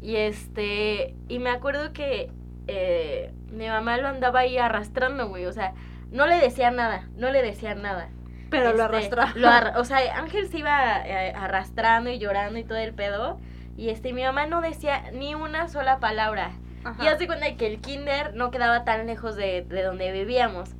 Y 0.00 0.16
este, 0.16 1.14
y 1.28 1.38
me 1.40 1.50
acuerdo 1.50 1.92
que 1.92 2.30
eh, 2.68 3.32
mi 3.50 3.66
mamá 3.66 3.96
lo 3.96 4.08
andaba 4.08 4.40
ahí 4.40 4.58
arrastrando, 4.58 5.28
güey. 5.28 5.46
O 5.46 5.52
sea, 5.52 5.74
no 6.10 6.26
le 6.26 6.36
decía 6.36 6.70
nada, 6.70 7.08
no 7.16 7.30
le 7.30 7.42
decía 7.42 7.74
nada. 7.74 8.10
Pero 8.50 8.72
lo 8.72 8.84
Este, 8.96 9.14
arrastraba. 9.14 9.70
lo 9.72 9.80
o 9.80 9.84
sea, 9.84 9.98
Ángel 10.18 10.48
se 10.48 10.58
iba 10.58 11.06
eh, 11.06 11.32
arrastrando 11.34 12.10
y 12.10 12.18
llorando 12.18 12.58
y 12.58 12.64
todo 12.64 12.78
el 12.78 12.92
pedo. 12.94 13.38
Y 13.76 13.88
este, 13.90 14.12
mi 14.12 14.22
mamá 14.22 14.46
no 14.46 14.60
decía 14.60 15.10
ni 15.12 15.34
una 15.34 15.68
sola 15.68 15.98
palabra. 16.00 16.52
Ajá. 16.84 17.04
Y 17.04 17.08
hace 17.08 17.26
cuenta 17.26 17.54
que 17.56 17.66
el 17.66 17.80
kinder 17.80 18.34
no 18.34 18.50
quedaba 18.50 18.84
tan 18.84 19.06
lejos 19.06 19.36
de, 19.36 19.62
de 19.62 19.82
donde 19.82 20.12
vivíamos. 20.12 20.70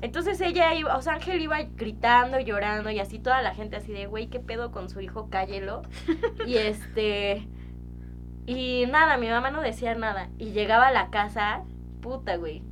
Entonces 0.00 0.40
ella 0.40 0.72
iba, 0.74 0.96
o 0.96 1.02
sea, 1.02 1.14
Ángel 1.14 1.40
iba 1.40 1.58
gritando, 1.74 2.38
llorando 2.38 2.90
y 2.90 3.00
así 3.00 3.18
toda 3.18 3.42
la 3.42 3.54
gente 3.54 3.76
así 3.76 3.92
de, 3.92 4.06
güey, 4.06 4.28
¿qué 4.28 4.38
pedo 4.38 4.70
con 4.70 4.88
su 4.88 5.00
hijo? 5.00 5.28
Cállelo. 5.30 5.82
y 6.46 6.56
este... 6.56 7.48
Y 8.46 8.86
nada, 8.86 9.18
mi 9.18 9.28
mamá 9.28 9.50
no 9.50 9.60
decía 9.60 9.94
nada. 9.94 10.28
Y 10.38 10.52
llegaba 10.52 10.86
a 10.88 10.92
la 10.92 11.10
casa, 11.10 11.64
puta, 12.00 12.36
güey. 12.36 12.62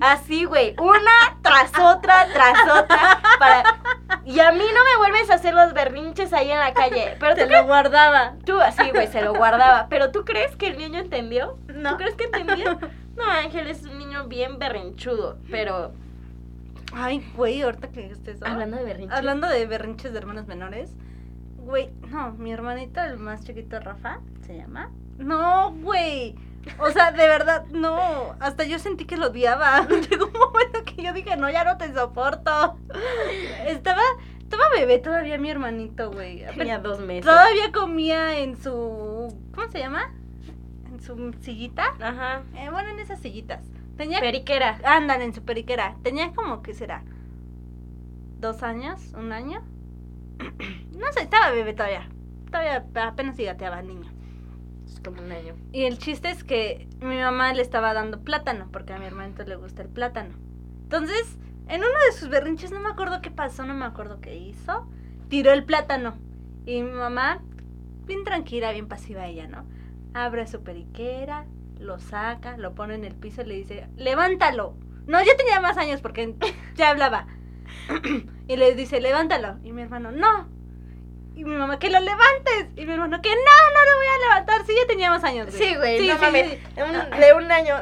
Así, 0.00 0.44
güey, 0.44 0.74
una 0.78 1.38
tras 1.42 1.72
otra, 1.78 2.26
tras 2.32 2.58
otra. 2.62 3.20
Para... 3.38 3.80
Y 4.24 4.38
a 4.40 4.52
mí 4.52 4.58
no 4.58 4.84
me 4.84 4.96
vuelves 4.98 5.30
a 5.30 5.34
hacer 5.34 5.54
los 5.54 5.72
berrinches 5.72 6.32
ahí 6.32 6.50
en 6.50 6.58
la 6.58 6.72
calle. 6.74 7.16
Pero 7.18 7.34
tú 7.34 7.40
Te 7.40 7.50
lo 7.50 7.64
guardaba. 7.64 8.34
Tú 8.44 8.60
así, 8.60 8.90
güey, 8.90 9.06
se 9.06 9.22
lo 9.22 9.34
guardaba. 9.34 9.86
Pero 9.88 10.10
¿tú 10.10 10.24
crees 10.24 10.56
que 10.56 10.68
el 10.68 10.78
niño 10.78 10.98
entendió? 10.98 11.58
No. 11.68 11.90
¿Tú 11.90 11.96
crees 11.98 12.14
que 12.14 12.24
entendió? 12.24 12.78
No, 13.16 13.24
Ángel 13.24 13.66
es 13.68 13.82
un 13.82 13.98
niño 13.98 14.28
bien 14.28 14.58
berrinchudo. 14.58 15.38
Pero 15.50 15.92
Ay, 16.92 17.24
güey, 17.36 17.62
ahorita 17.62 17.88
que 17.88 18.02
dijiste 18.02 18.32
eso. 18.32 18.46
hablando 18.46 18.76
de 18.76 18.84
berrinches. 18.84 19.16
Hablando 19.16 19.48
de 19.48 19.66
berrinches 19.66 20.12
de 20.12 20.18
hermanos 20.18 20.46
menores. 20.46 20.94
Güey, 21.58 21.90
no, 22.08 22.32
mi 22.32 22.52
hermanito, 22.52 23.00
el 23.00 23.18
más 23.18 23.44
chiquito, 23.44 23.78
Rafa, 23.78 24.20
se 24.46 24.56
llama. 24.56 24.90
No, 25.18 25.72
güey. 25.72 26.34
O 26.78 26.90
sea, 26.90 27.12
de 27.12 27.26
verdad, 27.26 27.66
no. 27.72 28.34
Hasta 28.40 28.64
yo 28.64 28.78
sentí 28.78 29.04
que 29.04 29.16
lo 29.16 29.28
odiaba. 29.28 29.86
Llegó 30.10 30.26
un 30.26 30.32
momento 30.32 30.84
que 30.84 31.02
yo 31.02 31.12
dije, 31.12 31.36
no, 31.36 31.50
ya 31.50 31.64
no 31.64 31.76
te 31.78 31.92
soporto. 31.92 32.78
Estaba, 33.66 34.02
estaba 34.38 34.64
bebé 34.74 34.98
todavía 34.98 35.38
mi 35.38 35.50
hermanito, 35.50 36.10
güey. 36.10 36.44
Tenía 36.56 36.78
dos 36.78 37.00
meses. 37.00 37.24
Todavía 37.24 37.72
comía 37.72 38.38
en 38.38 38.56
su. 38.56 39.34
¿Cómo 39.54 39.70
se 39.70 39.78
llama? 39.78 40.12
En 40.90 41.00
su 41.00 41.34
sillita. 41.40 41.94
Ajá. 42.00 42.42
Eh, 42.56 42.68
bueno, 42.70 42.90
en 42.90 43.00
esas 43.00 43.20
sillitas. 43.20 43.62
Tenía 43.96 44.20
Periquera. 44.20 44.80
Andan 44.84 45.22
en 45.22 45.34
su 45.34 45.42
periquera. 45.42 45.96
Tenía 46.02 46.32
como 46.32 46.62
que 46.62 46.74
será. 46.74 47.02
¿Dos 48.38 48.62
años? 48.62 49.12
¿Un 49.12 49.32
año? 49.32 49.62
no 50.98 51.12
sé, 51.12 51.22
estaba 51.22 51.50
bebé 51.50 51.74
todavía. 51.74 52.08
Todavía 52.46 52.84
apenas 53.06 53.36
gateaba 53.36 53.82
niño. 53.82 54.10
Es 54.92 55.00
como 55.00 55.22
un 55.22 55.30
año. 55.30 55.54
Y 55.72 55.84
el 55.84 55.98
chiste 55.98 56.30
es 56.30 56.44
que 56.44 56.88
mi 57.00 57.16
mamá 57.16 57.52
le 57.52 57.62
estaba 57.62 57.94
dando 57.94 58.20
plátano, 58.20 58.68
porque 58.72 58.92
a 58.92 58.98
mi 58.98 59.06
hermanito 59.06 59.44
le 59.44 59.56
gusta 59.56 59.82
el 59.82 59.88
plátano. 59.88 60.34
Entonces, 60.82 61.36
en 61.68 61.80
uno 61.80 61.98
de 62.06 62.18
sus 62.18 62.28
berrinches, 62.28 62.72
no 62.72 62.80
me 62.80 62.88
acuerdo 62.88 63.20
qué 63.22 63.30
pasó, 63.30 63.64
no 63.64 63.74
me 63.74 63.84
acuerdo 63.84 64.20
qué 64.20 64.36
hizo, 64.36 64.88
tiró 65.28 65.52
el 65.52 65.64
plátano. 65.64 66.16
Y 66.66 66.82
mi 66.82 66.90
mamá, 66.90 67.40
bien 68.06 68.24
tranquila, 68.24 68.72
bien 68.72 68.88
pasiva 68.88 69.26
ella, 69.26 69.46
¿no? 69.46 69.64
Abre 70.12 70.46
su 70.48 70.62
periquera, 70.62 71.46
lo 71.78 71.98
saca, 72.00 72.56
lo 72.56 72.74
pone 72.74 72.96
en 72.96 73.04
el 73.04 73.14
piso 73.14 73.42
y 73.42 73.46
le 73.46 73.54
dice, 73.54 73.86
levántalo. 73.96 74.74
No, 75.06 75.22
yo 75.22 75.36
tenía 75.36 75.60
más 75.60 75.76
años 75.76 76.00
porque 76.00 76.34
ya 76.74 76.90
hablaba. 76.90 77.26
y 78.48 78.56
le 78.56 78.74
dice, 78.74 79.00
levántalo. 79.00 79.58
Y 79.62 79.72
mi 79.72 79.82
hermano, 79.82 80.10
no. 80.10 80.48
Y 81.34 81.44
mi 81.44 81.54
mamá, 81.54 81.78
que 81.78 81.88
lo 81.88 82.00
levantes. 82.00 82.68
Y 82.76 82.84
mi 82.84 82.92
hermano, 82.92 83.22
que 83.22 83.30
no, 83.30 83.34
no 83.34 83.90
lo 83.90 83.96
voy 83.96 84.06
a 84.06 84.28
levantar. 84.28 84.59
Tenía 85.10 85.18
más 85.18 85.24
años. 85.24 85.48
Sí, 85.54 85.74
güey, 85.76 85.98
Sí, 86.00 86.08
no 86.08 86.14
sí, 86.14 86.20
mames. 86.20 86.50
sí. 86.50 86.58
Un- 86.80 87.20
de 87.20 87.32
un 87.34 87.50
año. 87.52 87.74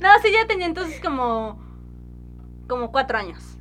no, 0.00 0.08
sí, 0.22 0.32
ya 0.32 0.46
tenía 0.46 0.66
entonces 0.66 1.00
como. 1.00 1.60
como 2.68 2.90
cuatro 2.92 3.18
años. 3.18 3.56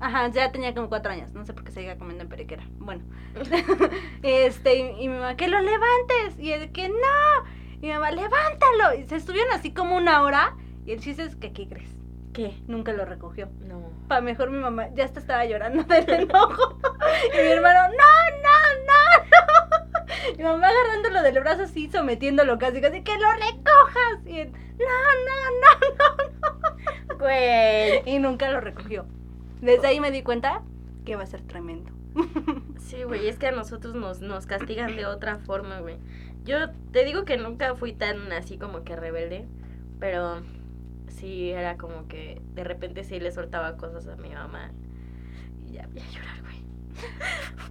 Ajá, 0.00 0.28
ya 0.28 0.50
tenía 0.50 0.72
como 0.74 0.88
cuatro 0.88 1.12
años, 1.12 1.30
no 1.34 1.44
sé 1.44 1.52
por 1.52 1.62
qué 1.64 1.72
seguía 1.72 1.98
comiendo 1.98 2.22
en 2.24 2.30
periquera. 2.30 2.62
Bueno, 2.78 3.02
este, 4.22 4.76
y, 4.76 5.02
y 5.04 5.08
mi 5.08 5.14
mamá, 5.14 5.36
que 5.36 5.48
lo 5.48 5.60
levantes. 5.60 6.38
Y 6.38 6.52
el 6.52 6.72
que 6.72 6.88
no. 6.88 7.44
Y 7.82 7.86
mi 7.86 7.92
mamá, 7.92 8.10
levántalo. 8.12 8.94
Y 8.98 9.04
se 9.04 9.16
estuvieron 9.16 9.52
así 9.52 9.74
como 9.74 9.96
una 9.96 10.22
hora. 10.22 10.56
Y 10.86 10.92
el 10.92 11.00
chiste 11.00 11.24
es 11.24 11.36
que, 11.36 11.52
¿qué 11.52 11.68
crees? 11.68 11.90
¿Qué? 12.32 12.62
Nunca 12.66 12.92
lo 12.94 13.04
recogió. 13.04 13.50
No. 13.60 13.90
Pa' 14.08 14.22
mejor 14.22 14.50
mi 14.50 14.58
mamá 14.58 14.88
ya 14.94 15.04
hasta 15.04 15.20
estaba 15.20 15.44
llorando 15.44 15.82
del 15.94 16.08
enojo. 16.08 16.78
Y 17.34 17.36
mi 17.42 17.48
hermano, 17.48 17.88
no, 17.88 18.38
no, 18.42 18.58
no, 18.86 18.86
no. 18.86 19.31
Mi 20.38 20.44
mamá 20.44 20.68
agarrándolo 20.68 21.22
del 21.22 21.40
brazo 21.40 21.62
así, 21.62 21.88
sometiéndolo 21.90 22.58
casi, 22.58 22.80
casi, 22.80 23.02
que 23.02 23.12
lo 23.18 23.30
recojas. 23.32 24.26
Y 24.26 24.40
él, 24.40 24.52
no, 24.52 24.86
no, 25.26 25.96
no, 25.98 27.08
no, 27.08 27.18
Güey. 27.18 28.02
no. 28.02 28.10
Y 28.10 28.18
nunca 28.18 28.50
lo 28.50 28.60
recogió. 28.60 29.06
Desde 29.60 29.86
ahí 29.86 30.00
me 30.00 30.10
di 30.10 30.22
cuenta 30.22 30.62
que 31.04 31.16
va 31.16 31.22
a 31.22 31.26
ser 31.26 31.42
tremendo. 31.42 31.90
Sí, 32.78 33.04
güey, 33.04 33.26
es 33.26 33.38
que 33.38 33.46
a 33.46 33.52
nosotros 33.52 33.94
nos, 33.94 34.20
nos 34.20 34.44
castigan 34.44 34.96
de 34.96 35.06
otra 35.06 35.38
forma, 35.38 35.80
güey. 35.80 35.96
Yo 36.44 36.68
te 36.92 37.04
digo 37.06 37.24
que 37.24 37.38
nunca 37.38 37.74
fui 37.74 37.94
tan 37.94 38.30
así 38.32 38.58
como 38.58 38.84
que 38.84 38.96
rebelde, 38.96 39.46
pero 39.98 40.42
sí 41.08 41.50
era 41.50 41.78
como 41.78 42.08
que 42.08 42.42
de 42.54 42.64
repente 42.64 43.04
sí 43.04 43.18
le 43.18 43.30
soltaba 43.30 43.78
cosas 43.78 44.06
a 44.08 44.16
mi 44.16 44.28
mamá 44.28 44.72
y 45.66 45.72
ya 45.74 45.86
voy 45.86 46.00
a 46.00 46.10
llorar, 46.10 46.20
güey. 46.20 46.21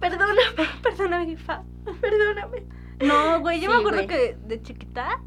Perdóname, 0.02 0.40
Perdóname, 0.82 1.26
mi 1.26 1.36
fa. 1.36 1.62
perdóname. 2.00 2.64
No, 3.00 3.40
güey, 3.40 3.60
yo 3.60 3.70
me 3.70 3.76
acuerdo 3.76 4.04
güey. 4.04 4.06
que 4.08 4.36
de 4.44 4.60
chiquita, 4.62 5.20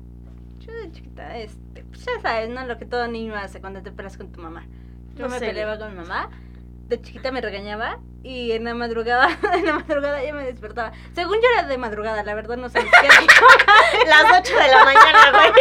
yo 0.60 0.72
de 0.74 0.92
chiquita, 0.92 1.38
este, 1.38 1.84
pues 1.84 2.06
ya 2.06 2.20
sabes, 2.22 2.50
¿no? 2.50 2.66
Lo 2.68 2.78
que 2.78 2.86
todo 2.86 3.08
niño 3.08 3.36
hace 3.36 3.60
cuando 3.62 3.82
te 3.82 3.92
peleas 3.92 4.18
con 4.18 4.32
tu 4.32 4.40
mamá. 4.42 4.66
Yo 5.16 5.24
No 5.26 5.30
me 5.30 5.40
sé. 5.40 5.48
peleaba 5.48 5.78
con 5.80 5.90
mi 5.92 5.96
mamá, 6.02 6.30
de 6.88 7.02
chiquita 7.02 7.32
me 7.32 7.42
regañaba 7.42 8.00
y 8.24 8.52
en 8.52 8.64
la 8.66 8.74
madrugada, 8.76 9.28
en 9.56 9.66
la 9.66 9.74
madrugada 9.80 10.24
ya 10.24 10.34
me 10.34 10.44
despertaba. 10.46 10.92
Según 11.14 11.36
yo 11.38 11.48
era 11.58 11.68
de 11.68 11.78
madrugada, 11.78 12.24
la 12.24 12.36
verdad 12.36 12.58
no 12.58 12.70
sé 12.70 12.80
Las 14.08 14.40
8 14.42 14.56
de 14.56 14.68
la 14.68 14.86
mañana, 14.86 15.32
güey. 15.32 15.52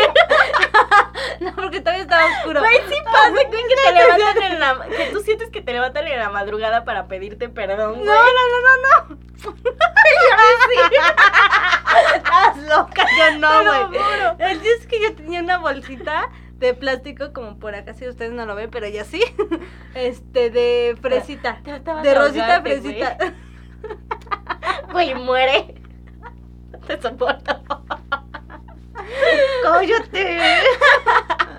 No, 1.41 1.55
porque 1.57 1.81
todavía 1.81 2.03
estaba 2.03 2.27
oscuro. 2.27 2.61
Güey, 2.61 2.77
sí 2.89 2.95
pasa, 3.05 3.31
güey, 3.31 3.51
que 3.51 3.75
te 3.75 3.93
levantan 3.93 4.43
en 4.53 4.61
la... 4.61 4.87
Que 4.97 5.07
tú 5.13 5.21
sientes 5.21 5.51
que 5.51 5.61
te 5.61 5.73
levantan 5.73 6.07
en 6.07 6.19
la 6.19 6.31
madrugada 6.31 6.85
para 6.85 7.07
pedirte 7.07 7.49
perdón, 7.49 7.99
No, 7.99 8.05
güey. 8.05 8.07
no, 8.07 8.15
no, 8.15 8.59
no, 8.61 9.17
no. 9.17 9.19
Estás 12.15 12.57
loca, 12.69 13.07
yo 13.19 13.39
no, 13.39 13.65
güey. 13.89 14.03
juro. 14.03 14.37
El 14.39 14.61
chiste 14.63 14.75
es 14.81 14.87
que 14.87 15.01
yo 15.03 15.15
tenía 15.15 15.41
una 15.41 15.59
bolsita 15.59 16.31
de 16.55 16.75
plástico, 16.75 17.33
como 17.33 17.59
por 17.59 17.75
acá, 17.75 17.95
si 17.95 18.09
ustedes 18.09 18.33
no 18.33 18.47
lo 18.47 18.55
ven, 18.55 18.71
pero 18.71 18.87
ya 18.89 19.05
sí. 19.05 19.23
Este, 19.95 20.51
de 20.51 20.97
fresita. 21.01 21.61
De 22.03 22.15
rosita 22.15 22.63
fresita. 22.63 23.17
Güey, 24.93 25.15
muere. 25.15 25.75
Te 26.87 27.01
soporto. 27.01 27.61
¡Cállate! 29.63 30.41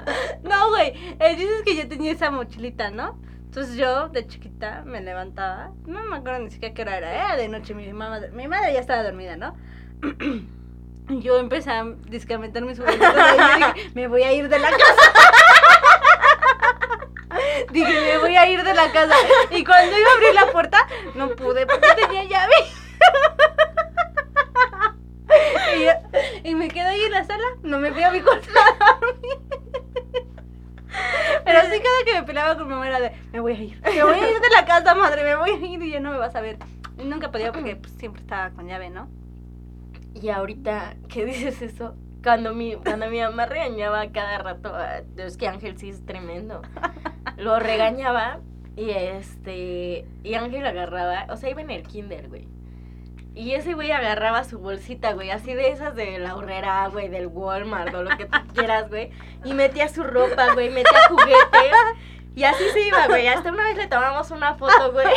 No, 0.43 0.69
güey. 0.69 0.93
El 1.19 1.37
chiste 1.37 1.55
es 1.55 1.63
que 1.63 1.75
yo 1.75 1.87
tenía 1.87 2.11
esa 2.11 2.31
mochilita, 2.31 2.91
¿no? 2.91 3.19
Entonces 3.45 3.75
yo, 3.77 4.09
de 4.09 4.27
chiquita, 4.27 4.83
me 4.85 5.01
levantaba. 5.01 5.71
No 5.85 6.03
me 6.03 6.17
acuerdo 6.17 6.39
ni 6.39 6.51
siquiera 6.51 6.73
qué 6.73 6.81
hora 6.81 6.97
era. 6.97 7.13
Era 7.13 7.35
de 7.35 7.47
noche. 7.47 7.73
Mi, 7.73 7.91
mamá, 7.93 8.19
mi 8.33 8.47
madre 8.47 8.73
ya 8.73 8.79
estaba 8.79 9.03
dormida, 9.03 9.37
¿no? 9.37 9.55
Yo 11.07 11.37
empecé 11.39 11.71
a 11.71 11.85
discamentar 12.09 12.63
mis 12.63 12.79
juguetes. 12.79 12.99
dije, 12.99 13.91
me 13.93 14.07
voy 14.07 14.23
a 14.23 14.33
ir 14.33 14.49
de 14.49 14.59
la 14.59 14.71
casa. 14.71 15.01
Dije, 17.71 17.93
me 17.93 18.17
voy 18.19 18.35
a 18.35 18.49
ir 18.49 18.63
de 18.63 18.73
la 18.73 18.91
casa. 18.91 19.15
Y 19.51 19.63
cuando 19.63 19.97
iba 19.97 20.09
a 20.09 20.13
abrir 20.13 20.33
la 20.33 20.51
puerta, 20.51 20.87
no 21.15 21.29
pude 21.35 21.67
porque 21.67 21.87
tenía 21.95 22.23
llave. 22.23 22.55
Y, 26.43 26.55
me 26.55 26.67
quedé 26.67 26.87
ahí 26.87 27.01
en 27.03 27.11
la 27.11 27.23
sala. 27.23 27.43
No 27.63 27.79
me 27.79 27.91
fui 27.91 28.03
a 28.03 28.11
mi 28.11 28.21
cuarto 28.21 28.47
a. 28.57 28.99
Pero 31.55 31.73
sí 31.73 31.81
cada 31.81 32.03
que 32.05 32.13
me 32.19 32.23
peleaba 32.23 32.57
con 32.57 32.67
mi 32.67 32.73
mamá 32.73 32.87
era 32.87 32.99
de, 32.99 33.11
me 33.31 33.39
voy 33.39 33.53
a 33.53 33.61
ir, 33.61 33.81
me 33.81 34.03
voy 34.03 34.13
a 34.13 34.29
ir 34.29 34.41
de 34.41 34.49
la 34.49 34.65
casa, 34.65 34.93
madre, 34.93 35.23
me 35.23 35.35
voy 35.35 35.51
a 35.51 35.65
ir 35.65 35.81
y 35.81 35.91
ya 35.91 36.01
no 36.01 36.11
me 36.11 36.17
vas 36.17 36.35
a 36.35 36.41
ver. 36.41 36.57
Nunca 36.97 37.31
podía 37.31 37.53
porque 37.53 37.77
pues, 37.77 37.93
siempre 37.93 38.21
estaba 38.21 38.49
con 38.49 38.67
llave, 38.67 38.89
¿no? 38.89 39.07
Y 40.13 40.27
ahorita, 40.29 40.95
¿qué 41.07 41.25
dices 41.25 41.61
eso? 41.61 41.95
Cuando 42.21 42.53
mi, 42.53 42.75
cuando 42.75 43.09
mi 43.09 43.21
mamá 43.21 43.45
regañaba 43.45 44.05
cada 44.11 44.37
rato, 44.39 44.71
ah, 44.73 45.01
es 45.15 45.37
que 45.37 45.47
Ángel 45.47 45.77
sí 45.77 45.89
es 45.89 46.05
tremendo. 46.05 46.61
Lo 47.37 47.57
regañaba 47.59 48.39
y 48.75 48.89
este. 48.89 50.05
Y 50.23 50.33
Ángel 50.33 50.65
agarraba, 50.65 51.27
o 51.29 51.37
sea, 51.37 51.49
iba 51.49 51.61
en 51.61 51.71
el 51.71 51.83
kinder, 51.83 52.27
güey. 52.27 52.47
Y 53.35 53.53
ese 53.53 53.73
güey 53.73 53.91
agarraba 53.91 54.45
su 54.45 54.59
bolsita, 54.59 55.11
güey, 55.11 55.29
así 55.29 55.53
de 55.53 55.69
esas 55.69 55.93
de 55.93 56.19
la 56.19 56.35
horrera, 56.35 56.87
güey, 56.87 57.09
del 57.09 57.27
Walmart 57.27 57.93
o 57.93 58.03
lo 58.03 58.17
que 58.17 58.25
tú 58.25 58.37
quieras, 58.53 58.87
güey. 58.89 59.11
Y 59.43 59.53
metía 59.53 59.89
su 59.89 60.03
ropa, 60.03 60.53
güey, 60.53 60.69
metía 60.69 61.07
juguetes. 61.09 61.71
Y 62.33 62.45
así 62.45 62.63
se 62.71 62.81
iba, 62.81 63.07
güey. 63.07 63.27
Hasta 63.27 63.51
una 63.51 63.63
vez 63.63 63.75
le 63.77 63.87
tomamos 63.87 64.31
una 64.31 64.55
foto, 64.55 64.91
güey. 64.93 65.07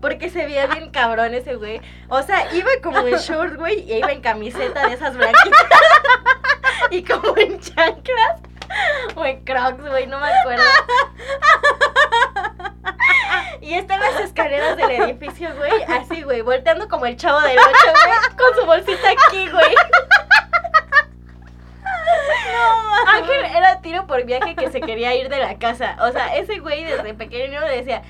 Porque 0.00 0.30
se 0.30 0.44
veía 0.44 0.66
bien 0.66 0.90
cabrón 0.90 1.34
ese 1.34 1.56
güey. 1.56 1.80
O 2.08 2.22
sea, 2.22 2.52
iba 2.54 2.70
como 2.82 3.00
en 3.00 3.16
short, 3.16 3.56
güey, 3.56 3.80
y 3.80 3.94
iba 3.94 4.12
en 4.12 4.20
camiseta 4.20 4.86
de 4.88 4.94
esas 4.94 5.16
blanquitas. 5.16 5.80
Y 6.90 7.02
como 7.02 7.36
en 7.36 7.58
chanclas. 7.60 8.40
O 9.14 9.24
en 9.24 9.44
crocs, 9.44 9.80
güey, 9.80 10.06
no 10.06 10.20
me 10.20 10.26
acuerdo. 10.26 10.64
Y 13.66 13.74
está 13.74 13.94
en 13.94 14.00
las 14.00 14.20
escaleras 14.20 14.76
del 14.76 14.92
edificio, 14.92 15.52
güey, 15.56 15.82
así, 15.88 16.22
güey, 16.22 16.40
volteando 16.40 16.88
como 16.88 17.04
el 17.04 17.16
chavo 17.16 17.40
del 17.40 17.58
8, 17.58 17.68
güey, 17.68 18.36
con 18.36 18.60
su 18.60 18.64
bolsita 18.64 19.10
aquí, 19.10 19.50
güey. 19.50 19.74
Ángel 23.08 23.44
era 23.44 23.80
tiro 23.80 24.06
por 24.06 24.24
viaje 24.24 24.54
que 24.54 24.70
se 24.70 24.80
quería 24.80 25.16
ir 25.16 25.28
de 25.28 25.40
la 25.40 25.58
casa. 25.58 25.96
O 26.00 26.12
sea, 26.12 26.36
ese 26.36 26.60
güey 26.60 26.84
desde 26.84 27.12
pequeño 27.14 27.60
le 27.62 27.78
decía, 27.78 28.02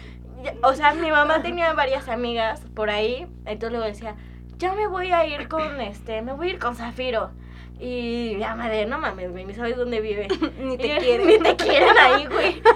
o 0.63 0.75
sea, 0.75 0.93
mi 0.93 1.11
mamá 1.11 1.41
tenía 1.41 1.73
varias 1.73 2.07
amigas 2.11 2.61
por 2.75 2.91
ahí, 2.91 3.27
entonces 3.47 3.71
luego 3.71 3.87
decía, 3.87 4.15
ya 4.59 4.75
me 4.75 4.87
voy 4.87 5.13
a 5.13 5.25
ir 5.25 5.49
con 5.49 5.81
este, 5.81 6.21
me 6.21 6.35
voy 6.35 6.49
a 6.49 6.51
ir 6.51 6.59
con 6.59 6.77
Zafiro. 6.77 7.31
Y 7.79 8.39
ya 8.39 8.55
madre, 8.55 8.87
no 8.87 8.99
mames, 8.99 9.31
güey, 9.31 9.45
ni 9.45 9.55
sabes 9.55 9.77
dónde 9.77 10.01
vive. 10.01 10.29
Ni 10.59 10.79
te 10.79 10.89
yo, 10.89 10.99
quieren. 10.99 11.27
Ni 11.27 11.39
te 11.39 11.57
quieren 11.57 11.97
ahí, 11.99 12.27
güey. 12.27 12.63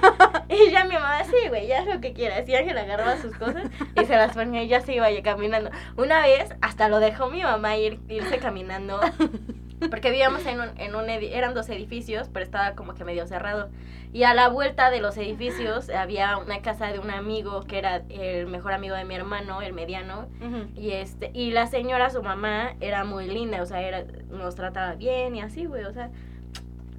Y 0.51 0.71
ya 0.73 0.85
mi 0.85 0.95
mamá, 0.95 1.23
sí, 1.25 1.49
güey, 1.49 1.69
ya 1.69 1.79
haz 1.79 1.87
lo 1.87 2.01
que 2.01 2.13
quieras. 2.13 2.47
Y 2.49 2.57
Ángel 2.57 2.77
agarraba 2.77 3.17
sus 3.19 3.37
cosas 3.37 3.71
y 3.95 4.05
se 4.05 4.17
las 4.17 4.35
ponía 4.35 4.65
y 4.65 4.69
ya 4.69 4.81
se 4.81 4.95
iba 4.95 5.07
caminando. 5.23 5.71
Una 5.97 6.23
vez 6.23 6.53
hasta 6.61 6.89
lo 6.89 6.99
dejó 6.99 7.31
mi 7.31 7.43
mamá 7.43 7.77
ir, 7.77 8.01
irse 8.09 8.39
caminando. 8.39 9.01
Porque 9.89 10.11
vivíamos 10.11 10.45
en 10.47 10.61
un, 10.61 10.69
en 10.79 10.95
un 10.95 11.09
eran 11.09 11.55
dos 11.55 11.69
edificios, 11.71 12.29
pero 12.33 12.45
estaba 12.45 12.75
como 12.75 12.95
que 12.95 13.05
medio 13.05 13.27
cerrado. 13.27 13.71
Y 14.13 14.25
a 14.25 14.35
la 14.35 14.49
vuelta 14.49 14.91
de 14.91 15.01
los 15.01 15.17
edificios 15.17 15.89
había 15.89 16.37
una 16.37 16.61
casa 16.61 16.89
de 16.93 16.99
un 16.99 17.11
amigo 17.11 17.63
que 17.65 17.79
era 17.79 18.03
el 18.09 18.47
mejor 18.49 18.73
amigo 18.73 18.95
de 18.95 19.05
mi 19.05 19.15
hermano, 19.15 19.63
el 19.63 19.73
mediano. 19.73 20.29
Ujú. 20.45 20.69
Y 20.79 20.91
este, 20.91 21.31
y 21.33 21.51
la 21.53 21.67
señora, 21.67 22.11
su 22.11 22.23
mamá, 22.23 22.75
era 22.81 23.05
muy 23.05 23.27
linda, 23.27 23.63
o 23.63 23.67
sea, 23.67 23.81
era, 23.81 24.05
nos 24.29 24.55
trataba 24.57 24.95
bien 24.97 25.35
y 25.37 25.41
así, 25.41 25.65
güey, 25.65 25.85
o 25.85 25.93
sea, 25.93 26.11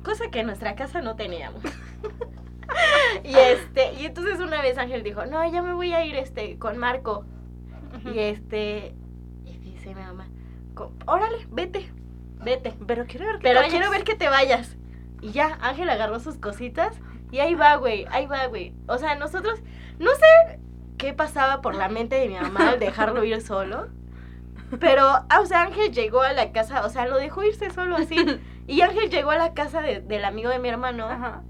cosa 0.03 0.31
que 0.31 0.39
en 0.39 0.47
nuestra 0.47 0.75
casa 0.75 1.01
no 1.01 1.15
teníamos. 1.15 1.61
y 3.23 3.35
este, 3.35 3.93
y 3.99 4.05
entonces 4.05 4.39
una 4.39 4.61
vez 4.61 4.77
Ángel 4.77 5.03
dijo, 5.03 5.25
no, 5.25 5.43
ya 5.51 5.61
me 5.61 5.73
voy 5.73 5.93
a 5.93 6.05
ir 6.05 6.15
este 6.15 6.57
con 6.57 6.77
Marco. 6.77 7.25
Y 8.13 8.19
este, 8.19 8.95
y 9.45 9.57
dice 9.57 9.89
mi 9.93 10.01
mamá, 10.01 10.27
"Co- 10.73 10.93
órale, 11.05 11.45
vete, 11.51 11.91
vete. 12.43 12.73
Pero 12.87 13.05
quiero 13.05 13.25
ver 13.25 13.35
que 13.37 13.41
Pero 13.43 13.61
te 13.61 13.67
quiero 13.67 13.85
vayas. 13.87 13.91
ver 13.91 14.03
que 14.03 14.15
te 14.15 14.29
vayas. 14.29 14.77
Y 15.21 15.31
ya, 15.31 15.57
Ángel 15.61 15.89
agarró 15.89 16.19
sus 16.19 16.37
cositas 16.37 16.99
y 17.31 17.39
ahí 17.39 17.55
va, 17.55 17.75
güey, 17.75 18.05
ahí 18.11 18.25
va, 18.25 18.45
güey. 18.47 18.73
O 18.87 18.97
sea, 18.97 19.15
nosotros, 19.15 19.61
no 19.99 20.09
sé 20.15 20.59
qué 20.97 21.13
pasaba 21.13 21.61
por 21.61 21.75
la 21.75 21.89
mente 21.89 22.15
de 22.15 22.27
mi 22.27 22.35
mamá 22.35 22.69
al 22.71 22.79
dejarlo 22.79 23.23
ir 23.23 23.41
solo. 23.41 23.87
Pero, 24.79 25.03
ah, 25.05 25.39
o 25.41 25.45
sea, 25.45 25.63
Ángel 25.63 25.91
llegó 25.91 26.21
a 26.21 26.33
la 26.33 26.51
casa, 26.51 26.85
o 26.85 26.89
sea, 26.89 27.05
lo 27.05 27.17
dejó 27.17 27.43
irse 27.43 27.69
solo 27.71 27.95
así. 27.97 28.15
Y 28.67 28.81
Ángel 28.81 29.09
llegó 29.09 29.31
a 29.31 29.37
la 29.37 29.53
casa 29.53 29.81
de- 29.81 29.99
del 30.01 30.23
amigo 30.23 30.49
de 30.49 30.59
mi 30.59 30.69
hermano, 30.69 31.05
Ajá. 31.07 31.41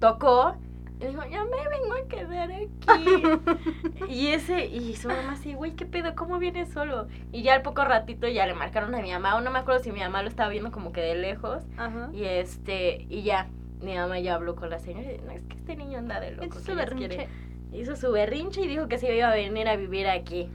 tocó 0.00 0.56
y 1.00 1.06
dijo, 1.06 1.22
ya 1.30 1.44
me 1.44 1.68
vengo 1.68 1.94
a 1.94 2.08
quedar 2.08 2.50
aquí. 2.52 4.08
y 4.08 4.28
ese, 4.28 4.66
y 4.66 4.94
su 4.96 5.08
mamá 5.08 5.32
así, 5.32 5.54
güey, 5.54 5.72
¿qué 5.74 5.86
pedo? 5.86 6.14
¿Cómo 6.14 6.38
vienes 6.38 6.68
solo? 6.70 7.08
Y 7.32 7.42
ya 7.42 7.54
al 7.54 7.62
poco 7.62 7.84
ratito 7.84 8.28
ya 8.28 8.46
le 8.46 8.54
marcaron 8.54 8.94
a 8.94 9.00
mi 9.00 9.10
mamá, 9.10 9.36
o 9.36 9.40
no 9.40 9.50
me 9.50 9.58
acuerdo 9.60 9.82
si 9.82 9.92
mi 9.92 10.00
mamá 10.00 10.22
lo 10.22 10.28
estaba 10.28 10.50
viendo 10.50 10.70
como 10.70 10.92
que 10.92 11.00
de 11.00 11.14
lejos. 11.14 11.62
Ajá. 11.78 12.10
Y 12.12 12.24
este, 12.24 13.06
y 13.08 13.22
ya, 13.22 13.48
mi 13.80 13.94
mamá 13.94 14.18
ya 14.20 14.34
habló 14.34 14.56
con 14.56 14.68
la 14.70 14.78
señora. 14.78 15.10
y, 15.12 15.18
No, 15.24 15.32
es 15.32 15.42
que 15.44 15.56
este 15.56 15.76
niño 15.76 15.98
anda 15.98 16.20
de 16.20 16.32
loco. 16.32 16.44
Hizo 16.46 16.58
¿qué 16.58 16.64
su 16.72 16.74
berrinche. 16.76 17.08
quiere?". 17.08 17.28
Hizo 17.72 17.94
su 17.96 18.10
berrinche 18.10 18.60
y 18.62 18.66
dijo 18.66 18.88
que 18.88 18.98
se 18.98 19.14
iba 19.16 19.30
a 19.30 19.34
venir 19.34 19.68
a 19.68 19.76
vivir 19.76 20.08
aquí. 20.08 20.48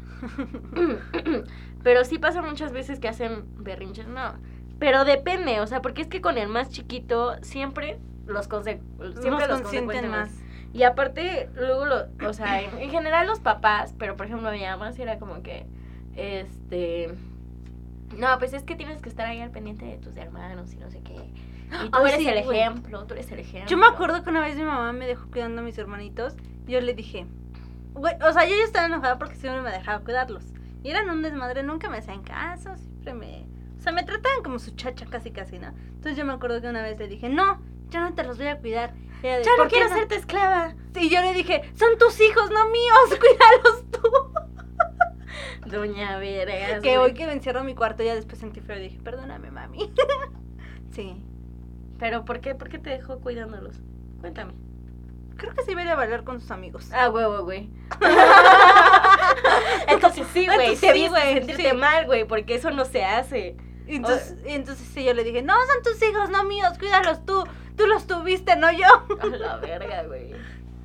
Pero 1.83 2.03
sí 2.03 2.17
pasa 2.19 2.41
muchas 2.41 2.71
veces 2.73 2.99
que 2.99 3.07
hacen 3.07 3.45
berrinches, 3.57 4.07
no. 4.07 4.33
Pero 4.79 5.05
depende, 5.05 5.61
o 5.61 5.67
sea, 5.67 5.81
porque 5.81 6.01
es 6.01 6.07
que 6.07 6.19
con 6.19 6.37
el 6.37 6.49
más 6.49 6.69
chiquito 6.69 7.35
siempre 7.41 7.99
los, 8.27 8.47
conse 8.47 8.81
siempre 9.21 9.47
los 9.47 9.61
consienten 9.61 10.09
más. 10.09 10.29
más. 10.29 10.39
Y 10.73 10.83
aparte, 10.83 11.49
luego, 11.55 11.85
lo, 11.85 12.07
o 12.27 12.33
sea, 12.33 12.61
en, 12.61 12.77
en 12.77 12.89
general 12.89 13.27
los 13.27 13.39
papás, 13.39 13.93
pero 13.97 14.17
por 14.17 14.25
ejemplo 14.25 14.51
mi 14.51 14.61
mamá 14.61 14.91
sí 14.91 15.01
era 15.01 15.19
como 15.19 15.41
que, 15.41 15.65
este, 16.15 17.13
no, 18.17 18.37
pues 18.39 18.53
es 18.53 18.63
que 18.63 18.75
tienes 18.75 19.01
que 19.01 19.09
estar 19.09 19.25
ahí 19.25 19.41
al 19.41 19.51
pendiente 19.51 19.85
de 19.85 19.97
tus 19.97 20.15
hermanos 20.17 20.73
y 20.73 20.77
no 20.77 20.89
sé 20.89 21.01
qué. 21.01 21.15
Y 21.83 21.89
tú 21.89 22.05
eres 22.05 22.17
sí, 22.17 22.27
el 22.27 22.37
ejemplo, 22.37 23.05
tú 23.05 23.13
eres 23.13 23.31
el 23.31 23.39
ejemplo. 23.39 23.69
Yo 23.69 23.77
me 23.77 23.87
acuerdo 23.87 24.23
que 24.23 24.29
una 24.29 24.41
vez 24.41 24.55
mi 24.55 24.63
mamá 24.63 24.93
me 24.93 25.07
dejó 25.07 25.29
cuidando 25.29 25.61
a 25.61 25.63
mis 25.63 25.77
hermanitos. 25.77 26.35
y 26.67 26.71
Yo 26.71 26.81
le 26.81 26.93
dije, 26.93 27.25
güey, 27.93 28.15
o 28.21 28.31
sea, 28.31 28.45
yo 28.45 28.55
ya 28.55 28.63
estaba 28.63 28.85
enojada 28.85 29.17
porque 29.17 29.35
siempre 29.35 29.61
me 29.61 29.71
dejaba 29.71 30.03
cuidarlos. 30.03 30.43
Y 30.83 30.91
eran 30.91 31.09
un 31.09 31.21
desmadre, 31.21 31.63
nunca 31.63 31.89
me 31.89 31.97
hacían 31.97 32.21
caso, 32.21 32.75
siempre 32.77 33.13
me... 33.13 33.45
O 33.85 33.87
sea, 33.87 33.93
me 33.93 34.01
trataban 34.03 34.41
como 34.41 34.57
su 34.57 34.71
chacha 34.71 35.05
casi 35.05 35.29
casi, 35.29 35.59
¿no? 35.59 35.67
Entonces 35.67 36.17
yo 36.17 36.25
me 36.25 36.33
acuerdo 36.33 36.59
que 36.59 36.67
una 36.67 36.81
vez 36.81 36.97
le 36.97 37.07
dije, 37.07 37.29
no, 37.29 37.61
yo 37.91 37.99
no 37.99 38.15
te 38.15 38.23
los 38.23 38.39
voy 38.39 38.47
a 38.47 38.57
cuidar. 38.57 38.95
De, 39.21 39.43
Ya 39.43 39.51
no 39.51 39.57
"¿Por 39.57 39.67
qué 39.67 39.75
quiero 39.75 39.91
hacerte 39.91 40.15
esclava. 40.15 40.73
Y 40.99 41.07
yo 41.09 41.21
le 41.21 41.33
dije, 41.33 41.61
son 41.75 41.95
tus 41.99 42.19
hijos, 42.19 42.49
no 42.49 42.67
míos, 42.69 43.19
cuídalos 43.19 43.83
tú. 43.91 45.69
Doña 45.69 46.17
Veregas. 46.17 46.81
que 46.81 46.97
hoy 46.97 47.13
que 47.13 47.27
me 47.27 47.33
encierro 47.33 47.59
en 47.59 47.67
mi 47.67 47.75
cuarto 47.75 48.01
ya 48.01 48.15
después 48.15 48.39
sentí 48.39 48.59
feo 48.59 48.77
y 48.77 48.81
dije, 48.81 48.97
perdóname, 49.03 49.51
mami. 49.51 49.93
sí. 50.91 51.23
Pero 51.99 52.25
¿por 52.25 52.39
qué? 52.39 52.55
¿Por 52.55 52.69
qué 52.69 52.79
te 52.79 52.89
dejó 52.89 53.19
cuidándolos? 53.19 53.75
Cuéntame. 54.19 54.53
Creo 55.37 55.53
que 55.53 55.61
sí 55.61 55.73
iba 55.73 55.81
a 55.81 55.83
ir 55.83 55.89
a 55.91 55.95
bailar 55.95 56.23
con 56.23 56.41
sus 56.41 56.49
amigos. 56.49 56.89
Ah, 56.91 57.11
huevo, 57.11 57.43
güey. 57.43 57.69
Entonces 59.87 60.25
sí, 60.33 60.47
güey. 60.47 60.69
Te 60.69 60.75
sí, 60.75 60.87
sentirte 60.87 61.69
sí. 61.69 61.77
mal, 61.77 62.07
güey, 62.07 62.25
porque 62.25 62.55
eso 62.55 62.71
no 62.71 62.85
se 62.85 63.05
hace. 63.05 63.55
Y 63.87 63.97
entonces, 63.97 64.35
y 64.45 64.51
entonces 64.51 64.87
sí, 64.93 65.03
yo 65.03 65.13
le 65.13 65.23
dije, 65.23 65.41
no, 65.41 65.53
son 65.53 65.83
tus 65.83 66.01
hijos, 66.01 66.29
no 66.29 66.43
míos, 66.43 66.73
cuídalos 66.79 67.25
tú. 67.25 67.43
Tú 67.75 67.87
los 67.87 68.07
tuviste, 68.07 68.55
no 68.55 68.71
yo. 68.71 68.87
A 69.19 69.25
la 69.25 69.57
verga, 69.57 70.03
güey. 70.03 70.33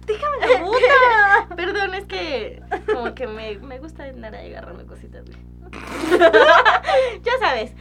Déjame 0.06 0.36
la 0.40 0.64
puta. 0.64 1.56
Perdón, 1.56 1.94
es 1.94 2.04
que 2.06 2.62
como 2.92 3.14
que 3.14 3.26
me, 3.26 3.58
me 3.58 3.78
gusta 3.78 4.04
andar 4.04 4.34
ahí 4.34 4.52
agarrando 4.52 4.86
cositas, 4.86 5.24
güey. 5.24 5.38
ya 7.22 7.32
sabes. 7.38 7.72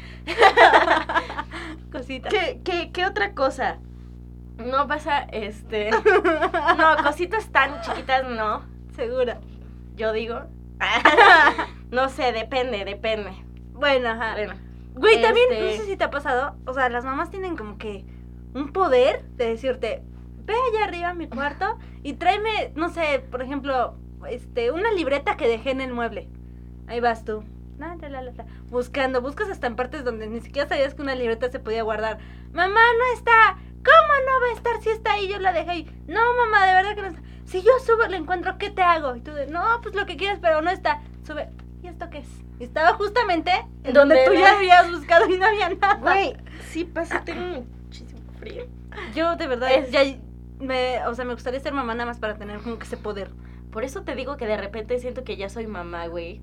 Cositas. 1.91 2.31
¿Qué, 2.31 2.61
qué, 2.63 2.91
¿Qué 2.91 3.05
otra 3.05 3.33
cosa? 3.33 3.79
No 4.57 4.87
pasa, 4.87 5.21
este... 5.31 5.89
No, 5.89 6.97
cositas 7.03 7.49
tan 7.51 7.81
chiquitas 7.81 8.27
no. 8.27 8.63
Segura. 8.95 9.39
Yo 9.95 10.11
digo. 10.13 10.41
No 11.91 12.09
sé, 12.09 12.31
depende, 12.31 12.85
depende. 12.85 13.31
Bueno, 13.73 14.09
ajá. 14.09 14.33
Bueno. 14.33 14.68
Güey, 14.93 15.21
también, 15.21 15.47
no 15.49 15.55
este- 15.55 15.77
sé 15.77 15.85
si 15.85 15.97
te 15.97 16.03
ha 16.03 16.09
pasado, 16.09 16.55
o 16.65 16.73
sea, 16.73 16.89
las 16.89 17.05
mamás 17.05 17.29
tienen 17.29 17.55
como 17.55 17.77
que 17.77 18.05
un 18.53 18.71
poder 18.73 19.23
de 19.35 19.47
decirte, 19.49 20.03
ve 20.45 20.53
allá 20.53 20.85
arriba 20.85 21.09
a 21.09 21.13
mi 21.13 21.27
cuarto 21.27 21.77
y 22.03 22.13
tráeme, 22.13 22.73
no 22.75 22.89
sé, 22.89 23.23
por 23.31 23.41
ejemplo, 23.41 23.95
este, 24.29 24.71
una 24.71 24.91
libreta 24.91 25.37
que 25.37 25.47
dejé 25.47 25.71
en 25.71 25.81
el 25.81 25.93
mueble. 25.93 26.27
Ahí 26.87 26.99
vas 26.99 27.23
tú. 27.23 27.43
La, 27.77 27.95
la, 27.95 28.21
la, 28.21 28.45
Buscando, 28.69 29.21
buscas 29.21 29.49
hasta 29.49 29.67
en 29.67 29.77
partes 29.77 30.03
donde 30.03 30.27
ni 30.27 30.41
siquiera 30.41 30.67
sabías 30.67 30.93
que 30.95 31.01
una 31.01 31.15
libreta 31.15 31.49
se 31.49 31.59
podía 31.59 31.83
guardar. 31.83 32.17
Mamá, 32.51 32.81
no 32.97 33.13
está. 33.13 33.57
¿Cómo 33.57 34.13
no 34.25 34.41
va 34.41 34.47
a 34.51 34.57
estar 34.57 34.81
si 34.81 34.89
está 34.89 35.13
ahí? 35.13 35.29
Yo 35.29 35.39
la 35.39 35.53
dejé 35.53 35.69
ahí. 35.71 36.03
No, 36.07 36.19
mamá, 36.33 36.65
de 36.65 36.73
verdad 36.73 36.95
que 36.95 37.01
no 37.03 37.07
está. 37.07 37.21
Si 37.45 37.61
yo 37.61 37.71
subo, 37.85 38.05
la 38.07 38.17
encuentro, 38.17 38.57
¿qué 38.57 38.69
te 38.69 38.81
hago? 38.81 39.15
Y 39.15 39.21
tú 39.21 39.31
de, 39.31 39.47
no, 39.47 39.63
pues 39.81 39.95
lo 39.95 40.05
que 40.05 40.17
quieras, 40.17 40.39
pero 40.41 40.61
no 40.61 40.69
está. 40.69 41.01
Sube. 41.25 41.49
¿Y 41.81 41.87
esto 41.87 42.09
qué 42.09 42.17
es? 42.17 42.27
Estaba 42.59 42.93
justamente 42.93 43.51
en 43.83 43.93
donde 43.93 44.15
Donde 44.15 44.25
tú 44.25 44.33
ya 44.33 44.57
habías 44.57 44.91
buscado 44.91 45.29
y 45.29 45.37
no 45.37 45.45
había 45.45 45.69
nada. 45.69 45.95
Güey, 45.95 46.35
sí 46.69 46.83
pasa, 46.85 47.23
tengo 47.23 47.63
muchísimo 47.83 48.19
frío. 48.37 48.65
Yo 49.15 49.35
de 49.35 49.47
verdad, 49.47 49.71
Es- 49.71 49.91
ya 49.91 50.01
me, 50.59 51.05
o 51.07 51.15
sea, 51.15 51.25
me 51.25 51.33
gustaría 51.33 51.59
ser 51.59 51.73
mamá 51.73 51.93
nada 51.93 52.05
más 52.07 52.19
para 52.19 52.35
tener 52.37 52.59
como 52.59 52.77
que 52.77 52.85
ese 52.85 52.97
poder. 52.97 53.31
Por 53.71 53.83
eso 53.83 54.01
te 54.03 54.15
digo 54.15 54.35
que 54.35 54.45
de 54.45 54.57
repente 54.57 54.99
siento 54.99 55.23
que 55.23 55.37
ya 55.37 55.47
soy 55.49 55.67
mamá, 55.67 56.07
güey. 56.07 56.41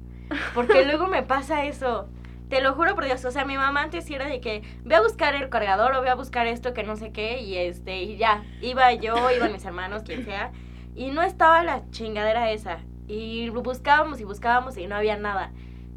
Porque 0.55 0.85
luego 0.85 1.07
me 1.07 1.23
pasa 1.23 1.65
eso. 1.65 2.09
Te 2.49 2.61
lo 2.61 2.75
juro 2.75 2.95
por 2.95 3.05
Dios, 3.05 3.25
o 3.25 3.31
sea, 3.33 3.45
mi 3.45 3.57
mamá 3.57 3.83
antes 3.83 4.09
era 4.09 4.27
de 4.29 4.41
que 4.41 4.63
ve 4.85 4.95
a 4.95 5.03
buscar 5.03 5.35
el 5.35 5.49
cargador 5.49 5.93
o 5.95 6.01
ve 6.03 6.09
a 6.11 6.15
buscar 6.15 6.47
esto 6.47 6.73
que 6.75 6.85
no 6.85 6.95
sé 6.95 7.11
qué 7.11 7.41
y 7.41 7.57
este, 7.57 8.03
y 8.05 8.17
ya, 8.17 8.45
iba 8.63 8.93
yo, 8.93 9.31
iban 9.33 9.53
mis 9.53 9.65
hermanos, 9.65 10.05
quien 10.05 10.25
sea, 10.25 10.53
y 10.95 11.11
no 11.11 11.23
estaba 11.23 11.65
la 11.65 11.83
chingadera 11.91 12.53
esa. 12.53 12.79
Y 13.09 13.49
buscábamos 13.51 14.21
y 14.21 14.25
buscábamos 14.25 14.77
y 14.77 14.87
no 14.87 14.95
había 14.95 15.17
nada. 15.17 15.51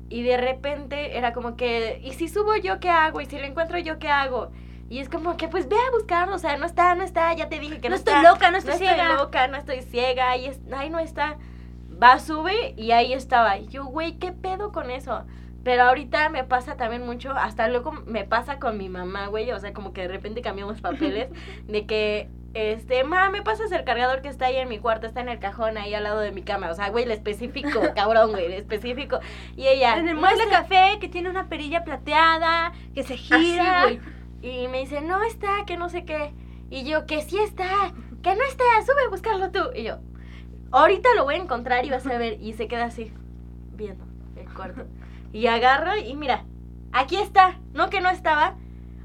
Y 0.10 0.24
de 0.24 0.38
repente 0.38 1.18
era 1.18 1.34
como 1.34 1.56
que, 1.56 2.02
¿y 2.04 2.14
si 2.14 2.28
subo 2.28 2.56
yo 2.56 2.80
qué 2.80 2.90
hago? 2.90 3.22
¿Y 3.22 3.26
si 3.26 3.38
lo 3.38 3.46
encuentro 3.46 3.78
yo 3.78 4.00
qué 4.00 4.10
hago? 4.10 4.52
Y 4.90 5.00
es 5.00 5.08
como 5.08 5.38
que, 5.38 5.48
pues 5.48 5.70
ve 5.70 5.76
a 5.76 5.92
buscarlo, 5.92 6.36
o 6.36 6.40
sea, 6.40 6.58
no 6.58 6.66
está, 6.66 6.96
no 6.96 7.04
está, 7.04 7.32
ya 7.34 7.48
te 7.48 7.60
dije 7.60 7.80
que 7.80 7.90
no, 7.90 7.94
no 7.94 7.96
está. 7.96 8.18
estoy 8.18 8.32
loca, 8.32 8.50
no 8.52 8.58
estoy 8.58 8.74
no 8.74 8.80
ciega. 8.80 9.04
estoy 9.04 9.18
loca, 9.18 9.48
no 9.48 9.58
estoy 9.58 9.82
ciega, 9.84 10.32
ahí, 10.32 10.48
es, 10.48 10.60
ahí 10.76 10.90
no 10.90 10.98
está. 11.00 11.38
Va, 12.02 12.18
sube 12.18 12.74
y 12.76 12.92
ahí 12.92 13.14
estaba. 13.14 13.58
Yo, 13.58 13.86
güey, 13.86 14.14
¿qué 14.14 14.32
pedo 14.32 14.72
con 14.72 14.90
eso? 14.90 15.26
Pero 15.64 15.84
ahorita 15.84 16.30
me 16.30 16.44
pasa 16.44 16.76
también 16.76 17.06
mucho, 17.06 17.34
hasta 17.34 17.68
luego 17.68 17.92
me 17.92 18.24
pasa 18.24 18.58
con 18.58 18.78
mi 18.78 18.90
mamá, 18.90 19.28
güey, 19.28 19.52
o 19.52 19.60
sea, 19.60 19.74
como 19.74 19.94
que 19.94 20.02
de 20.02 20.08
repente 20.08 20.42
cambiamos 20.42 20.82
papeles, 20.82 21.30
de 21.68 21.86
que, 21.86 22.30
este, 22.54 23.04
ma, 23.04 23.30
me 23.30 23.42
pasas 23.42 23.72
el 23.72 23.84
cargador 23.84 24.22
que 24.22 24.30
está 24.30 24.48
ahí 24.48 24.58
en 24.58 24.70
mi 24.70 24.80
cuarto, 24.80 25.08
está 25.08 25.22
en 25.22 25.30
el 25.30 25.40
cajón 25.40 25.78
ahí 25.78 25.94
al 25.94 26.04
lado 26.04 26.20
de 26.20 26.32
mi 26.32 26.42
cama, 26.42 26.70
o 26.72 26.74
sea, 26.74 26.90
güey, 26.90 27.06
le 27.06 27.14
específico, 27.14 27.82
cabrón, 27.96 28.32
güey, 28.32 28.50
le 28.50 28.58
específico. 28.58 29.20
Y 29.56 29.68
ella, 29.68 29.98
En 29.98 30.08
el 30.08 30.20
café 30.50 30.98
que 31.00 31.08
tiene 31.08 31.30
una 31.30 31.48
perilla 31.48 31.84
plateada, 31.84 32.72
que 32.94 33.04
se 33.04 33.14
Así, 33.14 33.24
gira. 33.24 33.84
güey. 33.84 34.00
Y 34.42 34.68
me 34.70 34.80
dice, 34.80 35.02
no 35.02 35.22
está, 35.24 35.66
que 35.66 35.78
no 35.78 35.90
sé 35.90 36.06
qué. 36.06 36.34
Y 36.70 36.84
yo, 36.84 37.06
que 37.06 37.22
sí 37.22 37.38
está, 37.40 37.94
que 38.24 38.36
no 38.36 38.44
está, 38.44 38.64
sube 38.86 39.04
a 39.06 39.10
buscarlo 39.10 39.52
tú. 39.52 39.60
Y 39.76 39.84
yo, 39.84 39.98
ahorita 40.72 41.10
lo 41.16 41.26
voy 41.26 41.36
a 41.36 41.40
encontrar 41.40 41.86
y 41.86 41.90
vas 41.90 42.06
a 42.08 42.18
ver. 42.18 42.42
Y 42.42 42.54
se 42.54 42.68
queda 42.68 42.86
así, 42.86 43.12
viendo 43.74 44.06
el 44.38 44.52
cuarto. 44.54 44.86
Y 45.34 45.48
agarro 45.48 45.98
y 45.98 46.16
mira, 46.16 46.46
aquí 46.92 47.18
está. 47.18 47.60
No 47.74 47.90
que 47.90 48.02
no 48.02 48.10
estaba. 48.10 48.56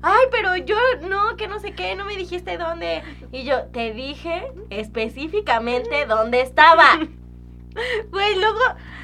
Ay, 0.07 0.27
pero 0.31 0.55
yo 0.57 0.77
no, 1.09 1.35
que 1.37 1.49
no 1.49 1.59
sé 1.61 1.73
qué, 1.73 1.97
no 1.97 2.05
me 2.05 2.15
dijiste 2.15 2.59
dónde. 2.59 3.03
Y 3.33 3.45
yo, 3.45 3.65
te 3.73 3.95
dije 3.95 4.53
específicamente 4.69 6.05
dónde 6.05 6.43
estaba. 6.43 7.01
Güey, 8.11 8.39
luego, 8.39 8.61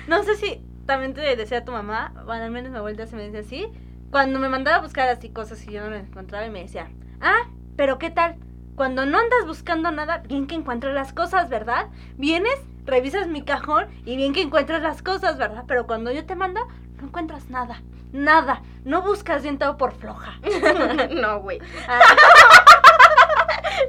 no 0.07 0.23
sé 0.23 0.37
si 0.37 0.63
también 0.87 1.15
te 1.15 1.23
decía 1.35 1.65
tu 1.65 1.73
mamá, 1.73 2.13
bueno, 2.25 2.45
al 2.45 2.51
menos 2.51 2.71
mi 2.71 2.77
abuelita 2.77 3.07
se 3.07 3.17
me 3.17 3.23
decía 3.23 3.41
así, 3.41 3.67
cuando 4.13 4.39
me 4.39 4.49
mandaba 4.49 4.77
a 4.77 4.83
buscar 4.83 5.09
así 5.09 5.31
cosas 5.31 5.67
y 5.67 5.73
yo 5.73 5.81
no 5.83 5.91
las 5.91 6.07
encontraba 6.07 6.47
y 6.47 6.51
me 6.51 6.63
decía, 6.63 6.89
ah, 7.21 7.49
pero 7.77 7.99
¿qué 7.99 8.11
tal? 8.11 8.37
Cuando 8.77 9.07
no 9.07 9.19
andas 9.19 9.47
buscando 9.47 9.91
nada, 9.91 10.19
bien 10.19 10.47
que 10.47 10.55
encuentras 10.55 10.95
las 10.95 11.13
cosas, 11.13 11.49
¿verdad? 11.49 11.89
Vienes, 12.17 12.61
revisas 12.85 13.27
mi 13.27 13.43
cajón 13.43 13.89
y 14.05 14.17
bien 14.17 14.35
que 14.35 14.43
encuentras 14.43 14.83
las 14.83 15.03
cosas, 15.03 15.39
¿verdad? 15.39 15.65
Pero 15.67 15.87
cuando 15.87 16.13
yo 16.13 16.27
te 16.27 16.37
mando, 16.37 16.61
no 16.99 17.09
encuentras 17.09 17.51
nada, 17.51 17.83
nada, 18.12 18.62
no 18.85 19.03
buscas 19.03 19.42
bien 19.42 19.59
todo 19.59 19.77
por 19.77 19.92
floja. 19.94 20.38
no, 21.11 21.40
güey. 21.40 21.61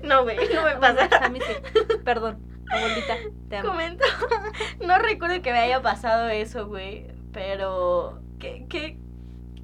No, 0.04 0.24
güey, 0.24 0.38
no 0.54 0.64
me 0.64 0.76
pasa. 0.78 1.10
A 1.22 1.30
mí 1.30 1.40
sí, 1.42 1.54
perdón, 2.04 2.40
abuelita, 2.72 3.18
te 3.50 3.58
amo. 3.58 3.70
Comento. 3.70 4.06
No 4.80 4.98
recuerdo 5.00 5.42
que 5.42 5.52
me 5.52 5.60
haya 5.60 5.82
pasado 5.82 6.30
eso, 6.30 6.68
güey. 6.68 7.08
Pero. 7.34 8.22
Qué, 8.40 8.66
qué, 8.70 8.98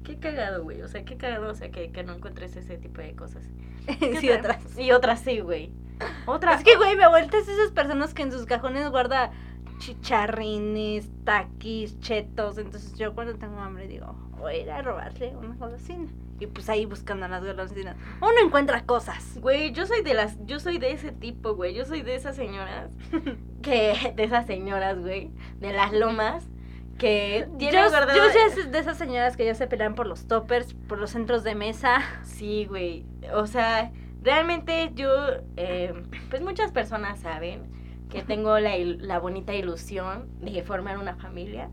qué 0.04 0.18
cagado, 0.18 0.62
güey. 0.62 0.82
O 0.82 0.88
sea, 0.88 1.04
qué 1.04 1.16
cagado, 1.16 1.50
o 1.50 1.54
sea, 1.54 1.70
que, 1.70 1.90
que 1.90 2.04
no 2.04 2.12
encuentres 2.12 2.56
ese 2.56 2.78
tipo 2.78 3.00
de 3.00 3.14
cosas. 3.14 3.44
¿Qué 3.86 4.20
sí, 4.20 4.30
otra? 4.30 4.58
otras. 4.58 4.78
Y 4.78 4.92
otras 4.92 5.20
sí, 5.20 5.40
güey. 5.40 5.72
Otras. 6.26 6.58
Es 6.58 6.64
que, 6.64 6.76
güey, 6.76 6.96
mi 6.96 7.02
abuelita 7.02 7.38
es 7.38 7.48
esas 7.48 7.72
personas 7.72 8.14
que 8.14 8.22
en 8.22 8.30
sus 8.30 8.46
cajones 8.46 8.88
guarda 8.90 9.32
chicharrines, 9.78 11.10
taquis, 11.24 11.98
chetos. 12.00 12.58
Entonces 12.58 12.96
yo 12.98 13.14
cuando 13.14 13.34
tengo 13.36 13.58
hambre 13.60 13.86
digo, 13.86 14.14
voy 14.38 14.54
a 14.54 14.58
ir 14.58 14.70
a 14.70 14.82
robarle 14.82 15.34
una 15.36 15.54
golosina. 15.54 16.08
Y 16.40 16.46
pues 16.46 16.68
ahí 16.68 16.86
buscando 16.86 17.26
las 17.26 17.44
golosinas. 17.44 17.96
Uno 18.20 18.34
encuentra 18.44 18.84
cosas. 18.84 19.38
Güey, 19.40 19.72
yo 19.72 19.86
soy 19.86 20.02
de 20.02 20.14
las. 20.14 20.36
Yo 20.46 20.60
soy 20.60 20.78
de 20.78 20.92
ese 20.92 21.10
tipo, 21.10 21.54
güey. 21.56 21.74
Yo 21.74 21.84
soy 21.84 22.02
de 22.02 22.14
esas 22.14 22.36
señoras. 22.36 22.90
Que. 23.62 24.12
De 24.14 24.22
esas 24.22 24.46
señoras, 24.46 25.00
güey. 25.00 25.32
De 25.58 25.72
las 25.72 25.92
lomas. 25.92 26.48
Que 26.96 27.48
Yo, 27.58 27.70
guardado. 27.70 28.16
yo 28.16 28.24
es 28.24 28.70
de 28.70 28.78
esas 28.78 28.98
señoras 28.98 29.36
que 29.36 29.44
ya 29.44 29.54
se 29.54 29.66
pelean 29.66 29.94
por 29.94 30.06
los 30.06 30.26
toppers, 30.26 30.74
por 30.74 30.98
los 30.98 31.10
centros 31.10 31.42
de 31.44 31.54
mesa. 31.54 32.02
Sí, 32.22 32.66
güey. 32.66 33.04
O 33.34 33.46
sea, 33.46 33.92
realmente 34.22 34.90
yo, 34.94 35.10
eh, 35.56 35.92
pues 36.30 36.42
muchas 36.42 36.72
personas 36.72 37.20
saben 37.20 37.62
que 38.10 38.22
tengo 38.22 38.58
la, 38.58 38.72
la 38.78 39.18
bonita 39.18 39.52
ilusión 39.54 40.28
de 40.40 40.62
formar 40.62 40.98
una 40.98 41.16
familia. 41.16 41.68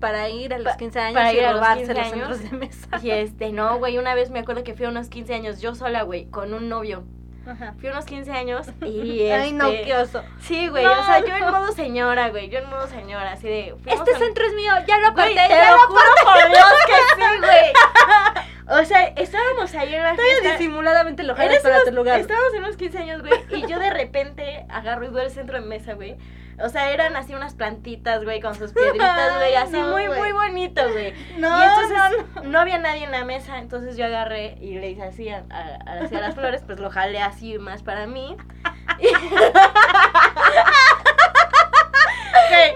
Para 0.00 0.28
ir 0.28 0.52
a 0.52 0.58
los 0.58 0.72
Pa- 0.72 0.76
15 0.76 0.98
años 1.00 1.14
para 1.14 1.32
y 1.32 1.36
ir 1.38 1.44
a 1.44 1.52
los 1.52 1.60
robarse 1.60 1.84
15 1.86 1.94
los 1.94 2.12
años. 2.12 2.38
centros 2.38 2.50
de 2.50 2.56
mesa. 2.58 2.88
Y 3.02 3.10
este, 3.10 3.52
no, 3.52 3.78
güey, 3.78 3.96
una 3.98 4.14
vez 4.14 4.30
me 4.30 4.40
acuerdo 4.40 4.62
que 4.62 4.74
fui 4.74 4.84
a 4.84 4.90
unos 4.90 5.08
15 5.08 5.34
años 5.34 5.60
yo 5.62 5.74
sola, 5.74 6.02
güey, 6.02 6.26
con 6.26 6.52
un 6.52 6.68
novio. 6.68 7.04
Ajá. 7.46 7.74
Fui 7.78 7.88
a 7.88 7.92
unos 7.92 8.04
15 8.04 8.30
años 8.32 8.66
y 8.84 9.22
Ay, 9.30 9.52
no, 9.52 9.68
este, 9.68 9.84
qué 9.84 9.96
oso. 9.96 10.22
Sí, 10.40 10.68
güey, 10.68 10.84
No, 10.84 10.92
o 10.92 11.04
sea, 11.04 11.20
yo 11.24 11.34
en 11.34 11.44
modo 11.50 11.72
señora, 11.72 12.28
güey, 12.28 12.50
yo 12.50 12.58
en 12.58 12.68
modo 12.68 12.86
señora, 12.88 13.32
así 13.32 13.46
de... 13.46 13.74
Este 13.86 14.14
a 14.14 14.18
centro 14.18 14.44
es 14.44 14.54
mío, 14.54 14.72
ya 14.86 14.98
lo 14.98 15.08
aparté, 15.08 15.34
ya 15.34 15.70
lo 15.70 15.76
lo 15.78 15.88
por 15.88 16.48
Dios 16.50 16.66
que 16.86 16.94
sí, 17.14 17.38
güey. 17.40 18.46
O 18.68 18.84
sea, 18.84 19.04
estábamos 19.16 19.72
ahí 19.74 19.94
en 19.94 20.02
la 20.02 20.12
Todavía 20.16 20.34
fiesta. 20.40 20.58
disimuladamente 20.58 21.22
lo 21.22 21.36
jalas 21.36 21.60
para 21.62 21.84
tu 21.84 21.92
lugar. 21.92 22.18
Estábamos 22.20 22.52
en 22.54 22.64
unos 22.64 22.76
15 22.76 22.98
años, 22.98 23.22
güey, 23.22 23.32
y 23.50 23.66
yo 23.66 23.78
de 23.78 23.90
repente 23.90 24.66
agarro 24.68 25.04
y 25.04 25.08
voy 25.08 25.22
al 25.22 25.30
centro 25.30 25.60
de 25.60 25.66
mesa, 25.66 25.94
güey. 25.94 26.16
O 26.58 26.68
sea, 26.70 26.90
eran 26.90 27.14
así 27.16 27.34
unas 27.34 27.54
plantitas, 27.54 28.24
güey, 28.24 28.40
con 28.40 28.54
sus 28.54 28.72
piedritas, 28.72 29.36
güey, 29.36 29.54
así 29.54 29.72
No, 29.78 29.88
muy, 29.92 30.06
güey. 30.06 30.18
muy 30.18 30.32
bonito, 30.32 30.82
güey. 30.90 31.12
No, 31.36 31.58
y 31.60 31.62
entonces 31.68 31.98
no, 32.36 32.42
no, 32.44 32.58
había 32.60 32.78
nadie 32.78 33.04
en 33.04 33.10
la 33.12 33.24
mesa, 33.26 33.58
entonces 33.58 33.96
yo 33.98 34.06
agarré 34.06 34.56
y 34.60 34.74
le 34.78 34.88
hice 34.90 35.02
así 35.02 35.28
a, 35.28 35.44
a- 35.50 35.78
a- 35.86 36.04
hacia 36.04 36.18
las 36.20 36.34
flores, 36.34 36.62
pues 36.66 36.80
lo 36.80 36.90
jalé 36.90 37.20
así 37.20 37.58
más 37.58 37.82
para 37.82 38.06
mí. 38.06 38.36
Y- 38.98 39.12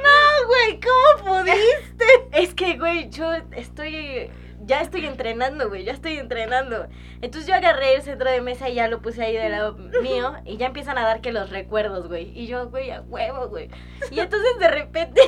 No, 0.03 0.46
güey, 0.46 0.81
¿cómo 0.81 1.38
pudiste? 1.40 2.05
es 2.33 2.55
que, 2.55 2.76
güey, 2.76 3.09
yo 3.11 3.33
estoy. 3.53 4.31
Ya 4.62 4.81
estoy 4.83 5.07
entrenando, 5.07 5.68
güey, 5.68 5.85
ya 5.85 5.92
estoy 5.92 6.18
entrenando. 6.18 6.87
Entonces 7.23 7.49
yo 7.49 7.55
agarré 7.55 7.94
el 7.94 8.03
centro 8.03 8.31
de 8.31 8.40
mesa 8.40 8.68
y 8.68 8.75
ya 8.75 8.88
lo 8.88 9.01
puse 9.01 9.23
ahí 9.23 9.35
del 9.37 9.53
lado 9.53 9.77
mío 10.03 10.35
y 10.44 10.57
ya 10.59 10.66
empiezan 10.66 10.99
a 10.99 11.05
dar 11.05 11.20
que 11.20 11.33
los 11.33 11.51
recuerdos, 11.51 12.09
güey. 12.09 12.38
Y 12.38 12.46
yo, 12.46 12.68
güey, 12.68 12.90
a 12.90 13.01
huevo, 13.01 13.49
güey. 13.49 13.70
Y 14.11 14.20
entonces 14.20 14.59
de 14.59 14.68
repente, 14.68 15.20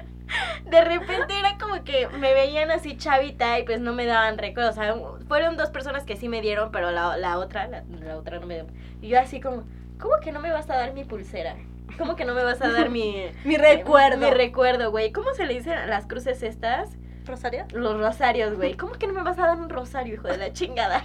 de 0.70 0.80
repente 0.80 1.38
era 1.38 1.56
como 1.58 1.84
que 1.84 2.08
me 2.08 2.34
veían 2.34 2.70
así 2.70 2.96
chavita 2.96 3.58
y 3.58 3.64
pues 3.64 3.80
no 3.80 3.92
me 3.92 4.06
daban 4.06 4.38
recuerdos. 4.38 4.76
O 4.76 4.80
sea, 4.82 4.94
fueron 5.28 5.56
dos 5.56 5.70
personas 5.70 6.04
que 6.04 6.16
sí 6.16 6.28
me 6.28 6.40
dieron, 6.40 6.72
pero 6.72 6.90
la, 6.90 7.16
la 7.16 7.38
otra, 7.38 7.68
la, 7.68 7.84
la 8.00 8.16
otra 8.16 8.40
no 8.40 8.46
me 8.46 8.54
dio. 8.54 8.66
Y 9.00 9.08
yo 9.08 9.20
así 9.20 9.40
como, 9.40 9.64
¿cómo 10.00 10.14
que 10.20 10.32
no 10.32 10.40
me 10.40 10.50
vas 10.50 10.68
a 10.68 10.76
dar 10.76 10.92
mi 10.94 11.04
pulsera? 11.04 11.56
¿Cómo 11.98 12.16
que 12.16 12.24
no 12.24 12.34
me 12.34 12.42
vas 12.42 12.60
a 12.60 12.70
dar 12.70 12.90
mi... 12.90 13.26
Mi 13.44 13.56
recuerdo. 13.56 14.18
Mi 14.18 14.30
recuerdo, 14.30 14.90
güey. 14.90 15.12
¿Cómo 15.12 15.32
se 15.34 15.46
le 15.46 15.54
dicen 15.54 15.88
las 15.88 16.06
cruces 16.06 16.42
estas? 16.42 16.96
¿Rosario? 17.24 17.64
Los 17.72 17.98
rosarios, 17.98 18.54
güey. 18.54 18.74
¿Cómo 18.74 18.92
que 18.94 19.06
no 19.06 19.12
me 19.14 19.22
vas 19.22 19.38
a 19.38 19.46
dar 19.46 19.56
un 19.58 19.68
rosario, 19.70 20.14
hijo 20.14 20.28
de 20.28 20.36
la 20.36 20.52
chingada? 20.52 21.04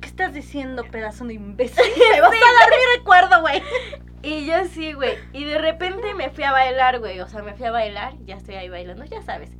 ¿Qué 0.00 0.08
estás 0.08 0.32
diciendo, 0.34 0.84
pedazo 0.90 1.24
de 1.24 1.34
imbécil? 1.34 1.84
Me 2.12 2.20
vas 2.20 2.30
a 2.30 2.60
dar 2.60 2.70
mi 2.70 2.98
recuerdo, 2.98 3.40
güey. 3.40 3.62
Y 4.22 4.46
yo 4.46 4.64
sí, 4.64 4.92
güey. 4.92 5.16
Y 5.32 5.44
de 5.44 5.58
repente 5.58 6.12
me 6.14 6.30
fui 6.30 6.42
a 6.44 6.50
bailar, 6.52 6.98
güey. 6.98 7.20
O 7.20 7.28
sea, 7.28 7.42
me 7.42 7.54
fui 7.54 7.66
a 7.66 7.70
bailar. 7.70 8.14
Ya 8.24 8.36
estoy 8.36 8.56
ahí 8.56 8.68
bailando, 8.68 9.04
ya 9.04 9.22
sabes. 9.22 9.50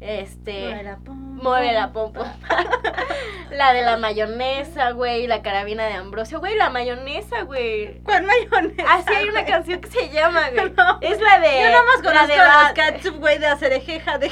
Este. 0.00 0.62
Mueve 0.62 0.82
la 0.82 0.96
pom, 0.96 1.36
Mueve 1.36 1.72
la 1.72 1.92
pom, 1.92 2.12
pompa. 2.12 2.34
la 3.50 3.72
de 3.72 3.82
la 3.82 3.96
mayonesa, 3.98 4.92
güey. 4.92 5.26
La 5.26 5.42
carabina 5.42 5.86
de 5.86 5.94
Ambrosio. 5.94 6.38
Güey, 6.40 6.56
la 6.56 6.70
mayonesa, 6.70 7.42
güey. 7.42 8.00
¿Cuál 8.02 8.24
mayonesa? 8.24 8.84
Así 8.94 9.12
hay 9.14 9.28
una 9.28 9.44
canción 9.44 9.80
que 9.80 9.88
se 9.90 10.08
llama, 10.10 10.50
güey. 10.50 10.72
No. 10.76 10.98
Es 11.00 11.20
la 11.20 11.38
de. 11.40 11.62
Yo 11.62 11.68
nada 11.70 11.84
más 11.84 12.02
la 12.02 12.10
conozco 12.10 12.26
de 12.28 12.34
a 12.34 12.44
la- 12.46 12.62
los 12.62 12.72
catsup, 12.72 13.16
güey, 13.18 13.38
de 13.38 13.46
acerejeja, 13.46 14.18
de. 14.18 14.28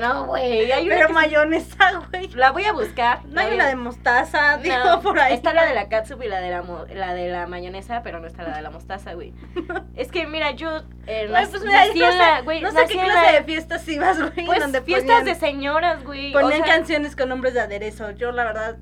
No, 0.00 0.26
güey. 0.26 0.70
Hay 0.72 0.86
una 0.86 0.94
Pero 0.96 1.08
se- 1.08 1.12
mayonesa, 1.14 1.92
güey. 2.10 2.28
La 2.34 2.50
voy 2.52 2.64
a 2.64 2.72
buscar. 2.72 3.24
No 3.26 3.40
hay 3.40 3.46
voy 3.46 3.54
una 3.56 3.66
de 3.68 3.76
mostaza, 3.76 4.58
digo, 4.58 4.76
No, 4.84 5.00
por 5.00 5.18
ahí. 5.18 5.34
Está 5.34 5.52
la 5.54 5.64
de 5.66 5.74
la 5.74 5.88
catsup 5.88 6.22
y 6.22 6.28
la 6.28 6.40
de 6.40 6.50
la, 6.50 6.62
mo- 6.62 6.84
la 6.92 7.14
de 7.14 7.28
la 7.28 7.46
mayonesa, 7.46 8.02
pero 8.02 8.20
no 8.20 8.26
está 8.26 8.42
la 8.42 8.56
de 8.56 8.62
la 8.62 8.70
mostaza, 8.70 9.14
güey. 9.14 9.32
Es 9.94 10.10
que, 10.10 10.26
mira, 10.26 10.50
yo 10.52 10.78
eh, 11.06 11.26
pues 11.30 11.62
mira, 11.64 11.86
nací 11.86 11.98
no 11.98 12.06
en 12.06 12.12
sé, 12.12 12.18
la- 12.18 12.40
güey, 12.42 12.60
no 12.60 12.70
sé 12.70 12.78
qué 12.88 12.94
clase 12.94 13.12
la- 13.14 13.32
de 13.32 13.44
fiestas 13.44 13.88
ibas, 13.88 14.18
güey, 14.20 14.46
Pues 14.46 14.60
donde 14.60 14.82
fiestas 14.82 15.06
ponían, 15.20 15.24
de 15.24 15.34
señoras, 15.34 16.04
güey. 16.04 16.32
ponían 16.32 16.62
o 16.62 16.64
sea, 16.64 16.74
canciones 16.76 17.16
con 17.16 17.28
nombres 17.28 17.54
de 17.54 17.60
aderezo. 17.60 18.10
Yo, 18.12 18.32
la 18.32 18.44
verdad, 18.44 18.76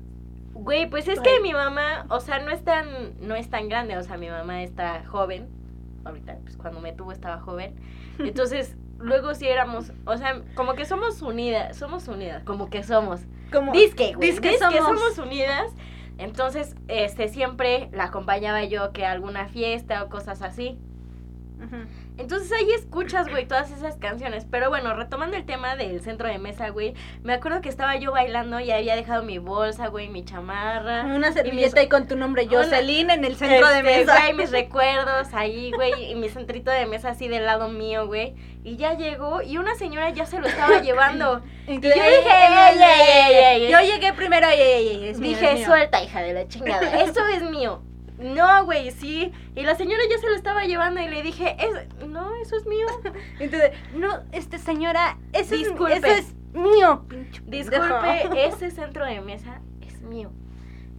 Güey, 0.55 0.89
pues 0.89 1.07
es 1.07 1.19
que 1.19 1.39
mi 1.41 1.51
mamá, 1.51 2.05
o 2.09 2.19
sea, 2.21 2.39
no 2.39 2.51
es 2.51 2.63
tan, 2.63 3.19
no 3.19 3.35
es 3.35 3.49
tan 3.49 3.67
grande, 3.69 3.97
o 3.97 4.03
sea, 4.03 4.17
mi 4.17 4.29
mamá 4.29 4.61
está 4.63 5.03
joven. 5.05 5.49
Ahorita, 6.05 6.37
pues 6.43 6.55
cuando 6.57 6.79
me 6.79 6.93
tuvo 6.93 7.11
estaba 7.11 7.39
joven. 7.41 7.75
Entonces, 8.19 8.77
luego 9.03 9.35
sí 9.35 9.47
éramos, 9.47 9.91
o 10.05 10.17
sea, 10.17 10.41
como 10.55 10.73
que 10.73 10.85
somos 10.85 11.21
unidas, 11.21 11.77
somos 11.77 12.07
unidas, 12.07 12.43
como 12.43 12.69
que 12.69 12.83
somos. 12.83 13.21
como... 13.51 13.71
Disque, 13.71 14.13
güey. 14.15 14.31
Disque 14.31 14.49
Disque, 14.51 14.77
somos. 14.77 14.99
somos. 14.99 15.17
unidas. 15.19 15.71
Entonces, 16.17 16.75
este, 16.87 17.27
siempre 17.27 17.89
la 17.91 18.05
acompañaba 18.05 18.63
yo 18.63 18.93
que 18.93 19.05
a 19.05 19.11
alguna 19.11 19.47
fiesta 19.47 20.03
o 20.03 20.09
cosas 20.09 20.41
así. 20.41 20.77
Entonces 22.17 22.51
ahí 22.51 22.69
escuchas, 22.71 23.27
güey, 23.27 23.47
todas 23.47 23.71
esas 23.71 23.97
canciones. 23.97 24.45
Pero 24.49 24.69
bueno, 24.69 24.93
retomando 24.93 25.35
el 25.35 25.45
tema 25.45 25.75
del 25.75 25.99
centro 26.01 26.27
de 26.27 26.37
mesa, 26.37 26.69
güey. 26.69 26.93
Me 27.23 27.33
acuerdo 27.33 27.61
que 27.61 27.69
estaba 27.69 27.95
yo 27.97 28.11
bailando 28.11 28.59
y 28.59 28.69
había 28.71 28.95
dejado 28.95 29.23
mi 29.23 29.39
bolsa, 29.39 29.87
güey, 29.87 30.09
mi 30.09 30.23
chamarra. 30.23 31.05
Una 31.05 31.29
y 31.29 31.33
servilleta 31.33 31.67
mis- 31.67 31.75
ahí 31.75 31.89
con 31.89 32.07
tu 32.07 32.15
nombre, 32.15 32.47
Jocelyn, 32.47 33.09
en 33.09 33.25
el 33.25 33.35
centro 33.35 33.67
de 33.67 33.79
este, 33.79 33.83
mesa. 33.83 34.19
Güey, 34.19 34.33
mis 34.33 34.51
recuerdos 34.51 35.33
ahí, 35.33 35.71
güey, 35.71 36.11
y 36.11 36.15
mi 36.15 36.29
centrito 36.29 36.69
de 36.69 36.85
mesa 36.85 37.09
así 37.09 37.27
del 37.27 37.45
lado 37.45 37.67
mío, 37.69 38.05
güey. 38.05 38.35
Y 38.63 38.77
ya 38.77 38.93
llegó 38.93 39.41
y 39.41 39.57
una 39.57 39.75
señora 39.75 40.09
ya 40.11 40.25
se 40.25 40.39
lo 40.39 40.47
estaba 40.47 40.81
llevando. 40.81 41.41
Y 41.67 41.73
Y 41.73 41.81
yo 41.81 41.89
dije, 41.89 41.99
ey, 41.99 42.23
ey, 42.25 42.79
ey, 42.79 43.35
ey, 43.35 43.63
ey. 43.65 43.71
Yo 43.71 43.79
llegué 43.81 44.13
primero, 44.13 44.47
Dije, 44.49 45.53
mío. 45.55 45.65
suelta, 45.65 46.03
hija 46.03 46.21
de 46.21 46.33
la 46.33 46.47
chingada. 46.47 47.01
Eso 47.01 47.25
es 47.27 47.41
mío. 47.43 47.81
No, 48.17 48.65
güey, 48.65 48.91
sí. 48.91 49.31
Y 49.55 49.63
la 49.63 49.75
señora 49.75 50.01
ya 50.09 50.17
se 50.17 50.27
lo 50.27 50.35
estaba 50.35 50.65
llevando 50.65 51.01
y 51.01 51.07
le 51.07 51.21
dije, 51.23 51.55
es, 51.59 52.07
no, 52.07 52.33
eso 52.35 52.55
es 52.55 52.65
mío. 52.65 52.85
Entonces, 53.39 53.71
no, 53.95 54.21
este 54.31 54.57
señora, 54.59 55.17
eso, 55.33 55.55
Disculpe. 55.55 55.93
Es, 55.97 56.03
eso 56.03 56.13
es 56.13 56.35
mío, 56.53 57.05
Disculpe, 57.45 58.45
ese 58.45 58.71
centro 58.71 59.05
de 59.05 59.21
mesa 59.21 59.61
es 59.81 60.01
mío. 60.01 60.31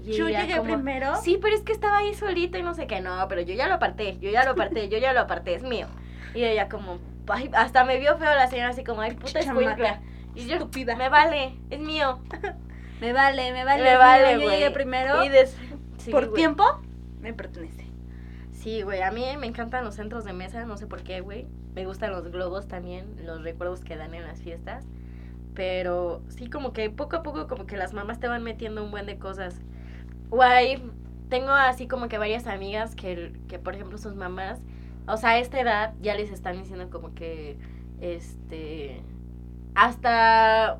Y 0.02 0.12
Yo 0.12 0.28
llegué 0.28 0.60
primero. 0.60 1.16
Sí, 1.22 1.38
pero 1.40 1.54
es 1.54 1.62
que 1.62 1.72
estaba 1.72 1.98
ahí 1.98 2.12
solito 2.14 2.58
y 2.58 2.62
no 2.62 2.74
sé 2.74 2.86
qué. 2.86 3.00
No, 3.00 3.26
pero 3.28 3.40
yo 3.40 3.54
ya 3.54 3.68
lo 3.68 3.74
aparté, 3.74 4.18
yo 4.18 4.30
ya 4.30 4.44
lo 4.44 4.50
aparté, 4.50 4.88
yo 4.88 4.98
ya 4.98 5.12
lo 5.14 5.20
aparté, 5.20 5.54
es 5.54 5.62
mío. 5.62 5.86
Y 6.34 6.44
ella 6.44 6.68
como, 6.68 6.98
ay, 7.28 7.50
hasta 7.54 7.84
me 7.84 7.98
vio 7.98 8.18
feo 8.18 8.34
la 8.34 8.48
señora 8.48 8.70
así 8.70 8.84
como, 8.84 9.00
ay, 9.00 9.14
puta 9.14 9.38
escuincla. 9.38 10.02
Y 10.34 10.46
yo, 10.46 10.56
estúpida. 10.56 10.96
me 10.96 11.08
vale, 11.08 11.54
es 11.70 11.78
mío. 11.80 12.18
Me 13.00 13.12
vale, 13.12 13.52
me 13.52 13.64
vale. 13.64 13.82
me 13.82 13.96
vale, 13.96 14.36
güey. 14.36 14.46
Yo 14.46 14.50
llegué 14.52 14.70
primero. 14.70 15.24
Y 15.24 15.28
des- 15.28 15.56
sí, 15.98 16.10
por 16.10 16.32
tiempo, 16.32 16.64
me 17.24 17.32
pertenece. 17.32 17.86
Sí, 18.52 18.82
güey, 18.82 19.02
a 19.02 19.10
mí 19.10 19.24
me 19.40 19.46
encantan 19.48 19.84
los 19.84 19.96
centros 19.96 20.24
de 20.24 20.32
mesa, 20.32 20.64
no 20.64 20.76
sé 20.76 20.86
por 20.86 21.02
qué, 21.02 21.20
güey. 21.20 21.46
Me 21.74 21.86
gustan 21.86 22.12
los 22.12 22.30
globos 22.30 22.68
también, 22.68 23.16
los 23.24 23.42
recuerdos 23.42 23.82
que 23.82 23.96
dan 23.96 24.14
en 24.14 24.22
las 24.22 24.40
fiestas. 24.40 24.84
Pero 25.54 26.22
sí, 26.28 26.48
como 26.48 26.72
que 26.72 26.90
poco 26.90 27.16
a 27.16 27.22
poco, 27.22 27.48
como 27.48 27.66
que 27.66 27.76
las 27.76 27.92
mamás 27.94 28.20
te 28.20 28.28
van 28.28 28.42
metiendo 28.44 28.84
un 28.84 28.90
buen 28.92 29.06
de 29.06 29.18
cosas. 29.18 29.60
Guay, 30.30 30.82
tengo 31.28 31.50
así 31.50 31.88
como 31.88 32.08
que 32.08 32.18
varias 32.18 32.46
amigas 32.46 32.94
que, 32.94 33.32
que, 33.48 33.58
por 33.58 33.74
ejemplo, 33.74 33.98
sus 33.98 34.14
mamás, 34.14 34.60
o 35.06 35.16
sea, 35.16 35.30
a 35.30 35.38
esta 35.38 35.60
edad 35.60 35.94
ya 36.00 36.14
les 36.14 36.30
están 36.30 36.56
diciendo 36.58 36.90
como 36.90 37.14
que, 37.14 37.58
este, 38.00 39.02
hasta 39.74 40.78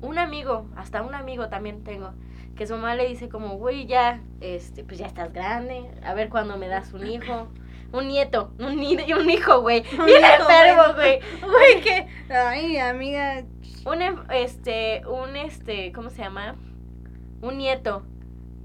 un 0.00 0.18
amigo, 0.18 0.66
hasta 0.76 1.02
un 1.02 1.14
amigo 1.14 1.48
también 1.48 1.84
tengo, 1.84 2.12
que 2.56 2.66
su 2.66 2.74
mamá 2.74 2.94
le 2.94 3.08
dice 3.08 3.28
como, 3.28 3.56
güey, 3.56 3.86
ya, 3.86 4.20
este, 4.40 4.84
pues 4.84 4.98
ya 4.98 5.06
estás 5.06 5.32
grande, 5.32 5.90
a 6.04 6.14
ver 6.14 6.28
cuándo 6.28 6.56
me 6.58 6.68
das 6.68 6.92
un 6.92 7.06
hijo, 7.06 7.48
un 7.92 8.08
nieto, 8.08 8.52
un, 8.58 8.66
un 8.78 9.30
hijo, 9.30 9.60
güey, 9.60 9.82
Un 9.98 10.06
bien 10.06 10.22
enfermo, 10.24 10.94
güey. 10.94 11.20
güey, 11.40 11.80
que. 11.82 12.06
Ay, 12.32 12.76
amiga. 12.78 13.44
un, 13.86 14.02
em- 14.02 14.24
este, 14.30 15.02
un, 15.06 15.36
este, 15.36 15.90
¿cómo 15.92 16.10
se 16.10 16.22
llama? 16.22 16.56
Un 17.42 17.56
nieto, 17.58 18.02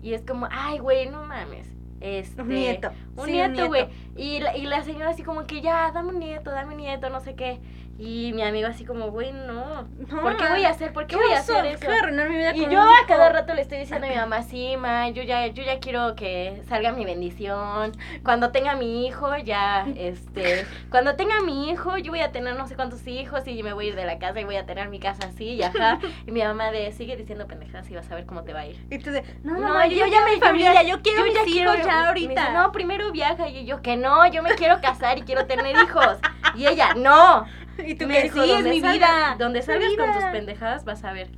y 0.02 0.14
es 0.14 0.22
como, 0.24 0.48
ay, 0.52 0.80
güey, 0.80 1.10
no 1.10 1.24
mames, 1.24 1.68
este, 2.02 2.42
Un 2.42 2.50
nieto. 2.50 2.90
un 3.16 3.26
Sí, 3.26 3.32
nieto, 3.32 3.68
güey. 3.68 3.88
Y 4.18 4.40
la, 4.40 4.56
y 4.58 4.66
la 4.66 4.84
señora 4.84 5.12
así 5.12 5.24
como 5.24 5.46
que 5.48 5.62
ya, 5.62 5.92
dame 5.94 6.10
un 6.10 6.20
nieto, 6.20 6.52
dame 6.52 6.74
un 6.74 6.82
nieto, 6.82 7.10
no 7.10 7.22
sé 7.22 7.36
qué. 7.36 7.60
Y 7.98 8.34
mi 8.34 8.42
amigo 8.44 8.68
así 8.68 8.84
como, 8.84 9.10
güey, 9.10 9.32
no. 9.32 9.84
No, 10.10 10.22
¿Por 10.22 10.36
qué 10.36 10.50
voy 10.50 10.66
a 10.66 10.70
hacer? 10.70 10.92
¿Por 10.92 11.08
qué, 11.08 11.16
¿Qué 11.16 11.24
voy 11.24 11.32
a 11.34 11.40
hacer 11.40 11.66
eso? 11.66 11.80
¿Qué 11.80 11.88
voy 11.88 11.96
a 11.96 12.00
arruinar 12.00 12.30
mi 12.30 12.36
vida 12.36 12.54
Y 12.54 12.62
con 12.64 12.70
yo 12.72 12.82
a 12.82 13.08
cada 13.08 13.30
rato 13.30 13.54
le 13.54 13.62
estoy 13.62 13.78
diciendo 13.78 14.06
a 14.06 14.10
mi 14.10 14.16
mamá, 14.18 14.44
sí, 14.44 14.76
ma, 14.76 15.08
yo 15.10 15.24
ya, 15.24 15.48
yo 15.48 15.64
ya 15.64 15.80
quiero 15.80 16.14
que 16.16 16.62
salga 16.68 16.92
mi 16.92 17.06
bendición. 17.06 17.94
Cuando 18.24 18.52
tenga 18.52 18.76
mi 18.76 19.08
hijo, 19.08 19.38
ya, 19.38 19.88
este, 19.96 20.66
cuando 20.92 21.16
tenga 21.16 21.40
mi 21.40 21.70
hijo, 21.70 21.98
yo 21.98 22.12
voy 22.12 22.20
a 22.20 22.34
tener 22.34 22.58
no 22.58 22.68
sé 22.68 22.76
cuántos 22.76 23.08
hijos 23.08 23.48
y 23.48 23.64
me 23.64 23.72
voy 23.72 23.86
a 23.86 23.90
ir 23.90 23.96
de 23.96 24.06
la 24.06 24.20
casa 24.20 24.42
y 24.42 24.44
voy 24.44 24.58
a 24.58 24.66
tener 24.66 24.90
mi 24.90 25.00
casa 25.00 25.28
así 25.28 25.54
y 25.54 25.64
ajá. 25.64 26.00
Y 26.28 26.32
mi 26.32 26.42
mamá 26.44 26.72
de, 26.72 26.92
sigue 26.92 27.16
diciendo 27.16 27.48
pendejadas 27.48 27.90
y 27.90 27.96
vas 27.96 28.12
a 28.12 28.16
ver 28.16 28.26
cómo 28.26 28.44
te 28.44 28.52
va 28.52 28.62
a 28.62 28.68
ir. 28.68 28.86
Y 28.92 29.00
tú 29.00 29.12
de, 29.12 29.24
no, 29.44 29.54
No, 29.54 29.60
mamá, 29.70 29.88
yo, 29.88 30.06
ya 30.06 30.26
mi 30.26 30.38
familia, 30.42 30.84
yo 30.84 31.02
quiero 31.02 31.24
mis 31.24 31.34
hijos 31.34 31.46
quiero- 31.46 31.76
ya 31.76 31.86
me 32.02 32.08
ahorita. 32.08 32.42
dice, 32.42 32.54
no, 32.54 32.72
primero 32.74 33.12
viaja. 33.14 33.48
Y 33.48 33.66
yo, 33.66 33.82
que 33.82 33.96
no, 33.96 34.28
yo 34.28 34.44
me 34.44 34.52
quiero 34.56 34.82
casar 34.82 35.18
y 35.18 35.22
quiero 35.22 35.46
tener 35.46 35.78
hijos. 35.78 36.18
Y 36.56 36.68
ella, 36.68 36.94
no. 36.96 37.46
y 37.86 37.96
tú 37.96 38.08
Me 38.08 38.24
dijo, 38.24 38.44
sí, 38.44 38.52
es 38.52 38.56
"Donde 38.56 38.70
mi 38.70 38.82
vida. 38.82 39.36
Donde 39.38 39.62
salgas 39.62 39.94
con 39.98 40.08
tus 40.08 40.18
vida". 40.18 40.32
pendejadas 40.32 40.86
vas 40.86 41.04
a 41.04 41.12
ver. 41.14 41.30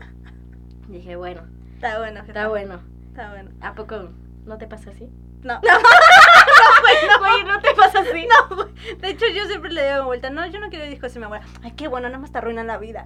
Dije, 0.88 1.15
bueno, 1.15 1.41
Está 1.76 2.00
bueno, 2.00 2.21
está 2.21 2.47
bueno. 2.47 2.80
Está 3.10 3.30
bueno. 3.30 3.52
¿A 3.62 3.76
poco 3.76 4.10
no 4.45 4.58
te 4.58 4.65
pasa 4.65 4.89
así? 4.89 5.08
No. 5.43 5.62
Güey, 7.19 7.43
no 7.43 7.60
te 7.62 7.73
pasa 7.76 8.00
así. 8.00 8.28
No, 8.28 8.56
güey. 8.56 8.67
De 9.00 9.10
hecho, 9.10 9.26
yo 9.28 9.45
siempre 9.45 9.71
le 9.71 9.88
doy 9.88 10.06
vuelta. 10.06 10.30
No, 10.32 10.45
yo 10.47 10.60
no 10.60 10.69
quiero 10.69 10.86
hijos 10.86 11.15
y 11.15 11.19
mi 11.19 11.26
abuela. 11.26 11.45
Ay, 11.63 11.73
qué 11.73 11.88
bueno, 11.88 12.08
nada 12.08 12.19
más 12.19 12.32
te 12.32 12.39
arruinan 12.39 12.65
la 12.67 12.78
vida. 12.78 13.06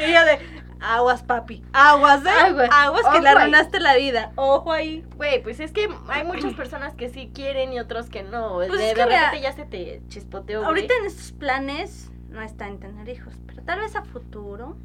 y 0.00 0.02
ella 0.02 0.24
de, 0.24 0.38
aguas, 0.84 1.22
papi. 1.22 1.62
Aguas, 1.72 2.24
¿eh? 2.24 2.28
Aguas. 2.28 2.68
Aguas 2.72 3.02
que 3.12 3.20
le 3.20 3.28
arruinaste 3.28 3.80
la 3.80 3.96
vida. 3.96 4.32
Ojo 4.36 4.72
ahí. 4.72 5.04
Güey, 5.16 5.42
pues 5.42 5.60
es 5.60 5.72
que 5.72 5.88
hay 6.08 6.24
muchas 6.26 6.54
personas 6.54 6.94
que 6.94 7.08
sí 7.08 7.30
quieren 7.34 7.72
y 7.72 7.80
otros 7.80 8.08
que 8.10 8.22
no. 8.22 8.54
Pues 8.54 8.72
de, 8.72 8.90
es 8.90 8.96
de 8.96 9.02
que 9.02 9.06
mira, 9.06 9.30
repente 9.30 9.42
ya 9.42 9.52
se 9.52 9.64
te 9.64 10.02
chispoteó. 10.08 10.64
Ahorita 10.64 10.94
en 11.00 11.06
estos 11.06 11.32
planes 11.32 12.10
no 12.28 12.42
está 12.42 12.68
en 12.68 12.78
tener 12.80 13.08
hijos, 13.08 13.34
pero 13.46 13.62
tal 13.62 13.80
vez 13.80 13.96
a 13.96 14.02
futuro. 14.02 14.76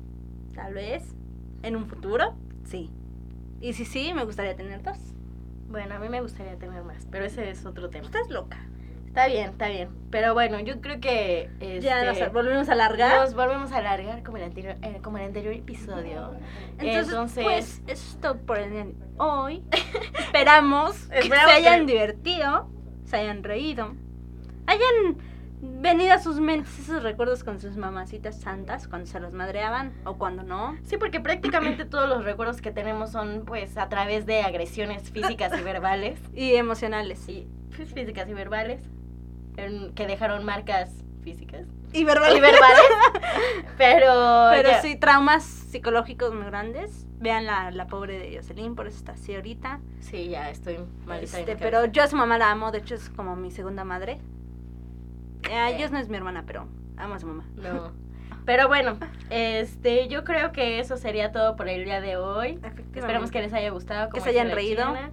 Tal 0.55 0.73
vez. 0.73 1.03
En 1.61 1.75
un 1.75 1.87
futuro, 1.87 2.35
sí. 2.63 2.89
Y 3.59 3.73
si 3.73 3.83
sí, 3.83 4.13
me 4.13 4.23
gustaría 4.23 4.55
tener 4.55 4.81
dos. 4.81 4.97
Bueno, 5.67 5.95
a 5.95 5.99
mí 5.99 6.07
me 6.09 6.21
gustaría 6.21 6.57
tener 6.57 6.83
más, 6.83 7.05
pero 7.11 7.25
ese 7.25 7.49
es 7.49 7.65
otro 7.65 7.89
tema. 7.89 8.05
Estás 8.05 8.29
loca. 8.29 8.57
Está 9.19 9.27
bien, 9.27 9.49
está 9.49 9.67
bien. 9.67 9.89
Pero 10.11 10.33
bueno, 10.33 10.59
yo 10.61 10.79
creo 10.81 10.99
que. 10.99 11.49
Ya 11.81 12.03
este, 12.09 12.23
nos 12.23 12.33
volvemos 12.33 12.69
a 12.69 12.71
alargar. 12.73 13.19
Nos 13.19 13.33
volvemos 13.33 13.71
a 13.71 13.77
alargar 13.77 14.23
como 14.23 14.37
el 14.37 14.43
anterior, 14.43 14.75
eh, 14.81 14.99
como 15.03 15.17
el 15.17 15.25
anterior 15.25 15.53
episodio. 15.53 16.31
Entonces, 16.77 17.07
Entonces, 17.09 17.43
pues, 17.43 17.81
eso 17.87 18.07
es 18.15 18.17
todo 18.21 18.37
por 18.37 18.59
el 18.59 18.71
día 18.71 18.85
de 18.85 18.93
hoy. 19.17 19.63
Esperamos 20.19 20.95
que 21.07 21.19
Esperamos 21.19 21.51
se 21.51 21.57
hayan 21.57 21.85
que- 21.85 21.91
divertido, 21.91 22.69
se 23.03 23.17
hayan 23.17 23.43
reído, 23.43 23.93
hayan 24.67 25.17
venido 25.61 26.13
a 26.13 26.19
sus 26.19 26.39
mentes 26.39 26.79
esos 26.79 27.03
recuerdos 27.03 27.43
con 27.43 27.59
sus 27.59 27.75
mamacitas 27.75 28.39
santas 28.39 28.87
cuando 28.87 29.05
se 29.07 29.19
los 29.19 29.33
madreaban 29.33 29.91
o 30.05 30.17
cuando 30.17 30.41
no. 30.43 30.77
Sí, 30.83 30.95
porque 30.97 31.19
prácticamente 31.19 31.83
todos 31.83 32.07
los 32.07 32.23
recuerdos 32.23 32.61
que 32.61 32.71
tenemos 32.71 33.11
son 33.11 33.43
pues 33.45 33.77
a 33.77 33.89
través 33.89 34.25
de 34.25 34.41
agresiones 34.41 35.11
físicas 35.11 35.51
y 35.59 35.61
verbales. 35.63 36.17
Y 36.33 36.55
emocionales. 36.55 37.19
Sí, 37.19 37.47
pues, 37.75 37.93
físicas 37.93 38.29
y 38.29 38.33
verbales. 38.33 38.81
En- 39.65 39.93
que 39.93 40.07
dejaron 40.07 40.43
marcas 40.45 40.91
físicas 41.23 41.65
Y 41.93 41.99
y 42.01 42.03
verbales. 42.05 42.41
Pero. 43.77 44.49
Pero 44.51 44.69
ya. 44.69 44.81
sí, 44.81 44.95
traumas 44.95 45.43
psicológicos 45.43 46.33
muy 46.33 46.45
grandes. 46.45 47.05
Vean 47.19 47.45
la, 47.45 47.71
la 47.71 47.87
pobre 47.87 48.17
de 48.17 48.35
Jocelyn, 48.37 48.75
por 48.75 48.87
eso 48.87 48.97
está 48.97 49.11
así 49.13 49.35
ahorita. 49.35 49.79
Sí, 49.99 50.29
ya 50.29 50.49
estoy 50.49 50.77
malita. 51.05 51.39
Este, 51.39 51.55
pero 51.57 51.85
yo 51.85 52.03
a 52.03 52.07
su 52.07 52.15
mamá 52.15 52.37
la 52.37 52.49
amo, 52.51 52.71
de 52.71 52.77
hecho 52.79 52.95
es 52.95 53.09
como 53.09 53.35
mi 53.35 53.51
segunda 53.51 53.83
madre. 53.83 54.19
Eh, 55.49 55.69
Eh. 55.71 55.75
Dios 55.77 55.91
no 55.91 55.97
es 55.99 56.07
mi 56.09 56.15
hermana, 56.17 56.43
pero 56.45 56.67
amo 56.97 57.15
a 57.15 57.19
su 57.19 57.27
mamá. 57.27 57.43
No. 57.57 57.91
Pero 58.45 58.67
bueno, 58.67 58.97
este, 59.29 60.07
yo 60.07 60.23
creo 60.23 60.51
que 60.51 60.79
eso 60.79 60.97
sería 60.97 61.31
todo 61.31 61.55
por 61.55 61.67
el 61.69 61.85
día 61.85 62.01
de 62.01 62.17
hoy. 62.17 62.59
Esperamos 62.95 63.29
que 63.29 63.41
les 63.41 63.53
haya 63.53 63.69
gustado. 63.69 64.09
Que 64.09 64.21
se 64.21 64.29
hayan 64.29 64.49
reído. 64.49 64.85
China. 64.87 65.11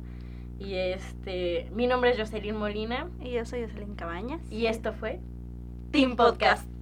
Y 0.58 0.74
este, 0.74 1.70
mi 1.72 1.86
nombre 1.86 2.10
es 2.10 2.18
Jocelyn 2.18 2.56
Molina 2.56 3.10
Y 3.20 3.32
yo 3.32 3.44
soy 3.44 3.62
Jocelyn 3.62 3.94
Cabañas. 3.94 4.40
y 4.50 4.66
esto 4.66 4.92
fue 4.92 5.20
Team 5.90 6.16
Podcast. 6.16 6.75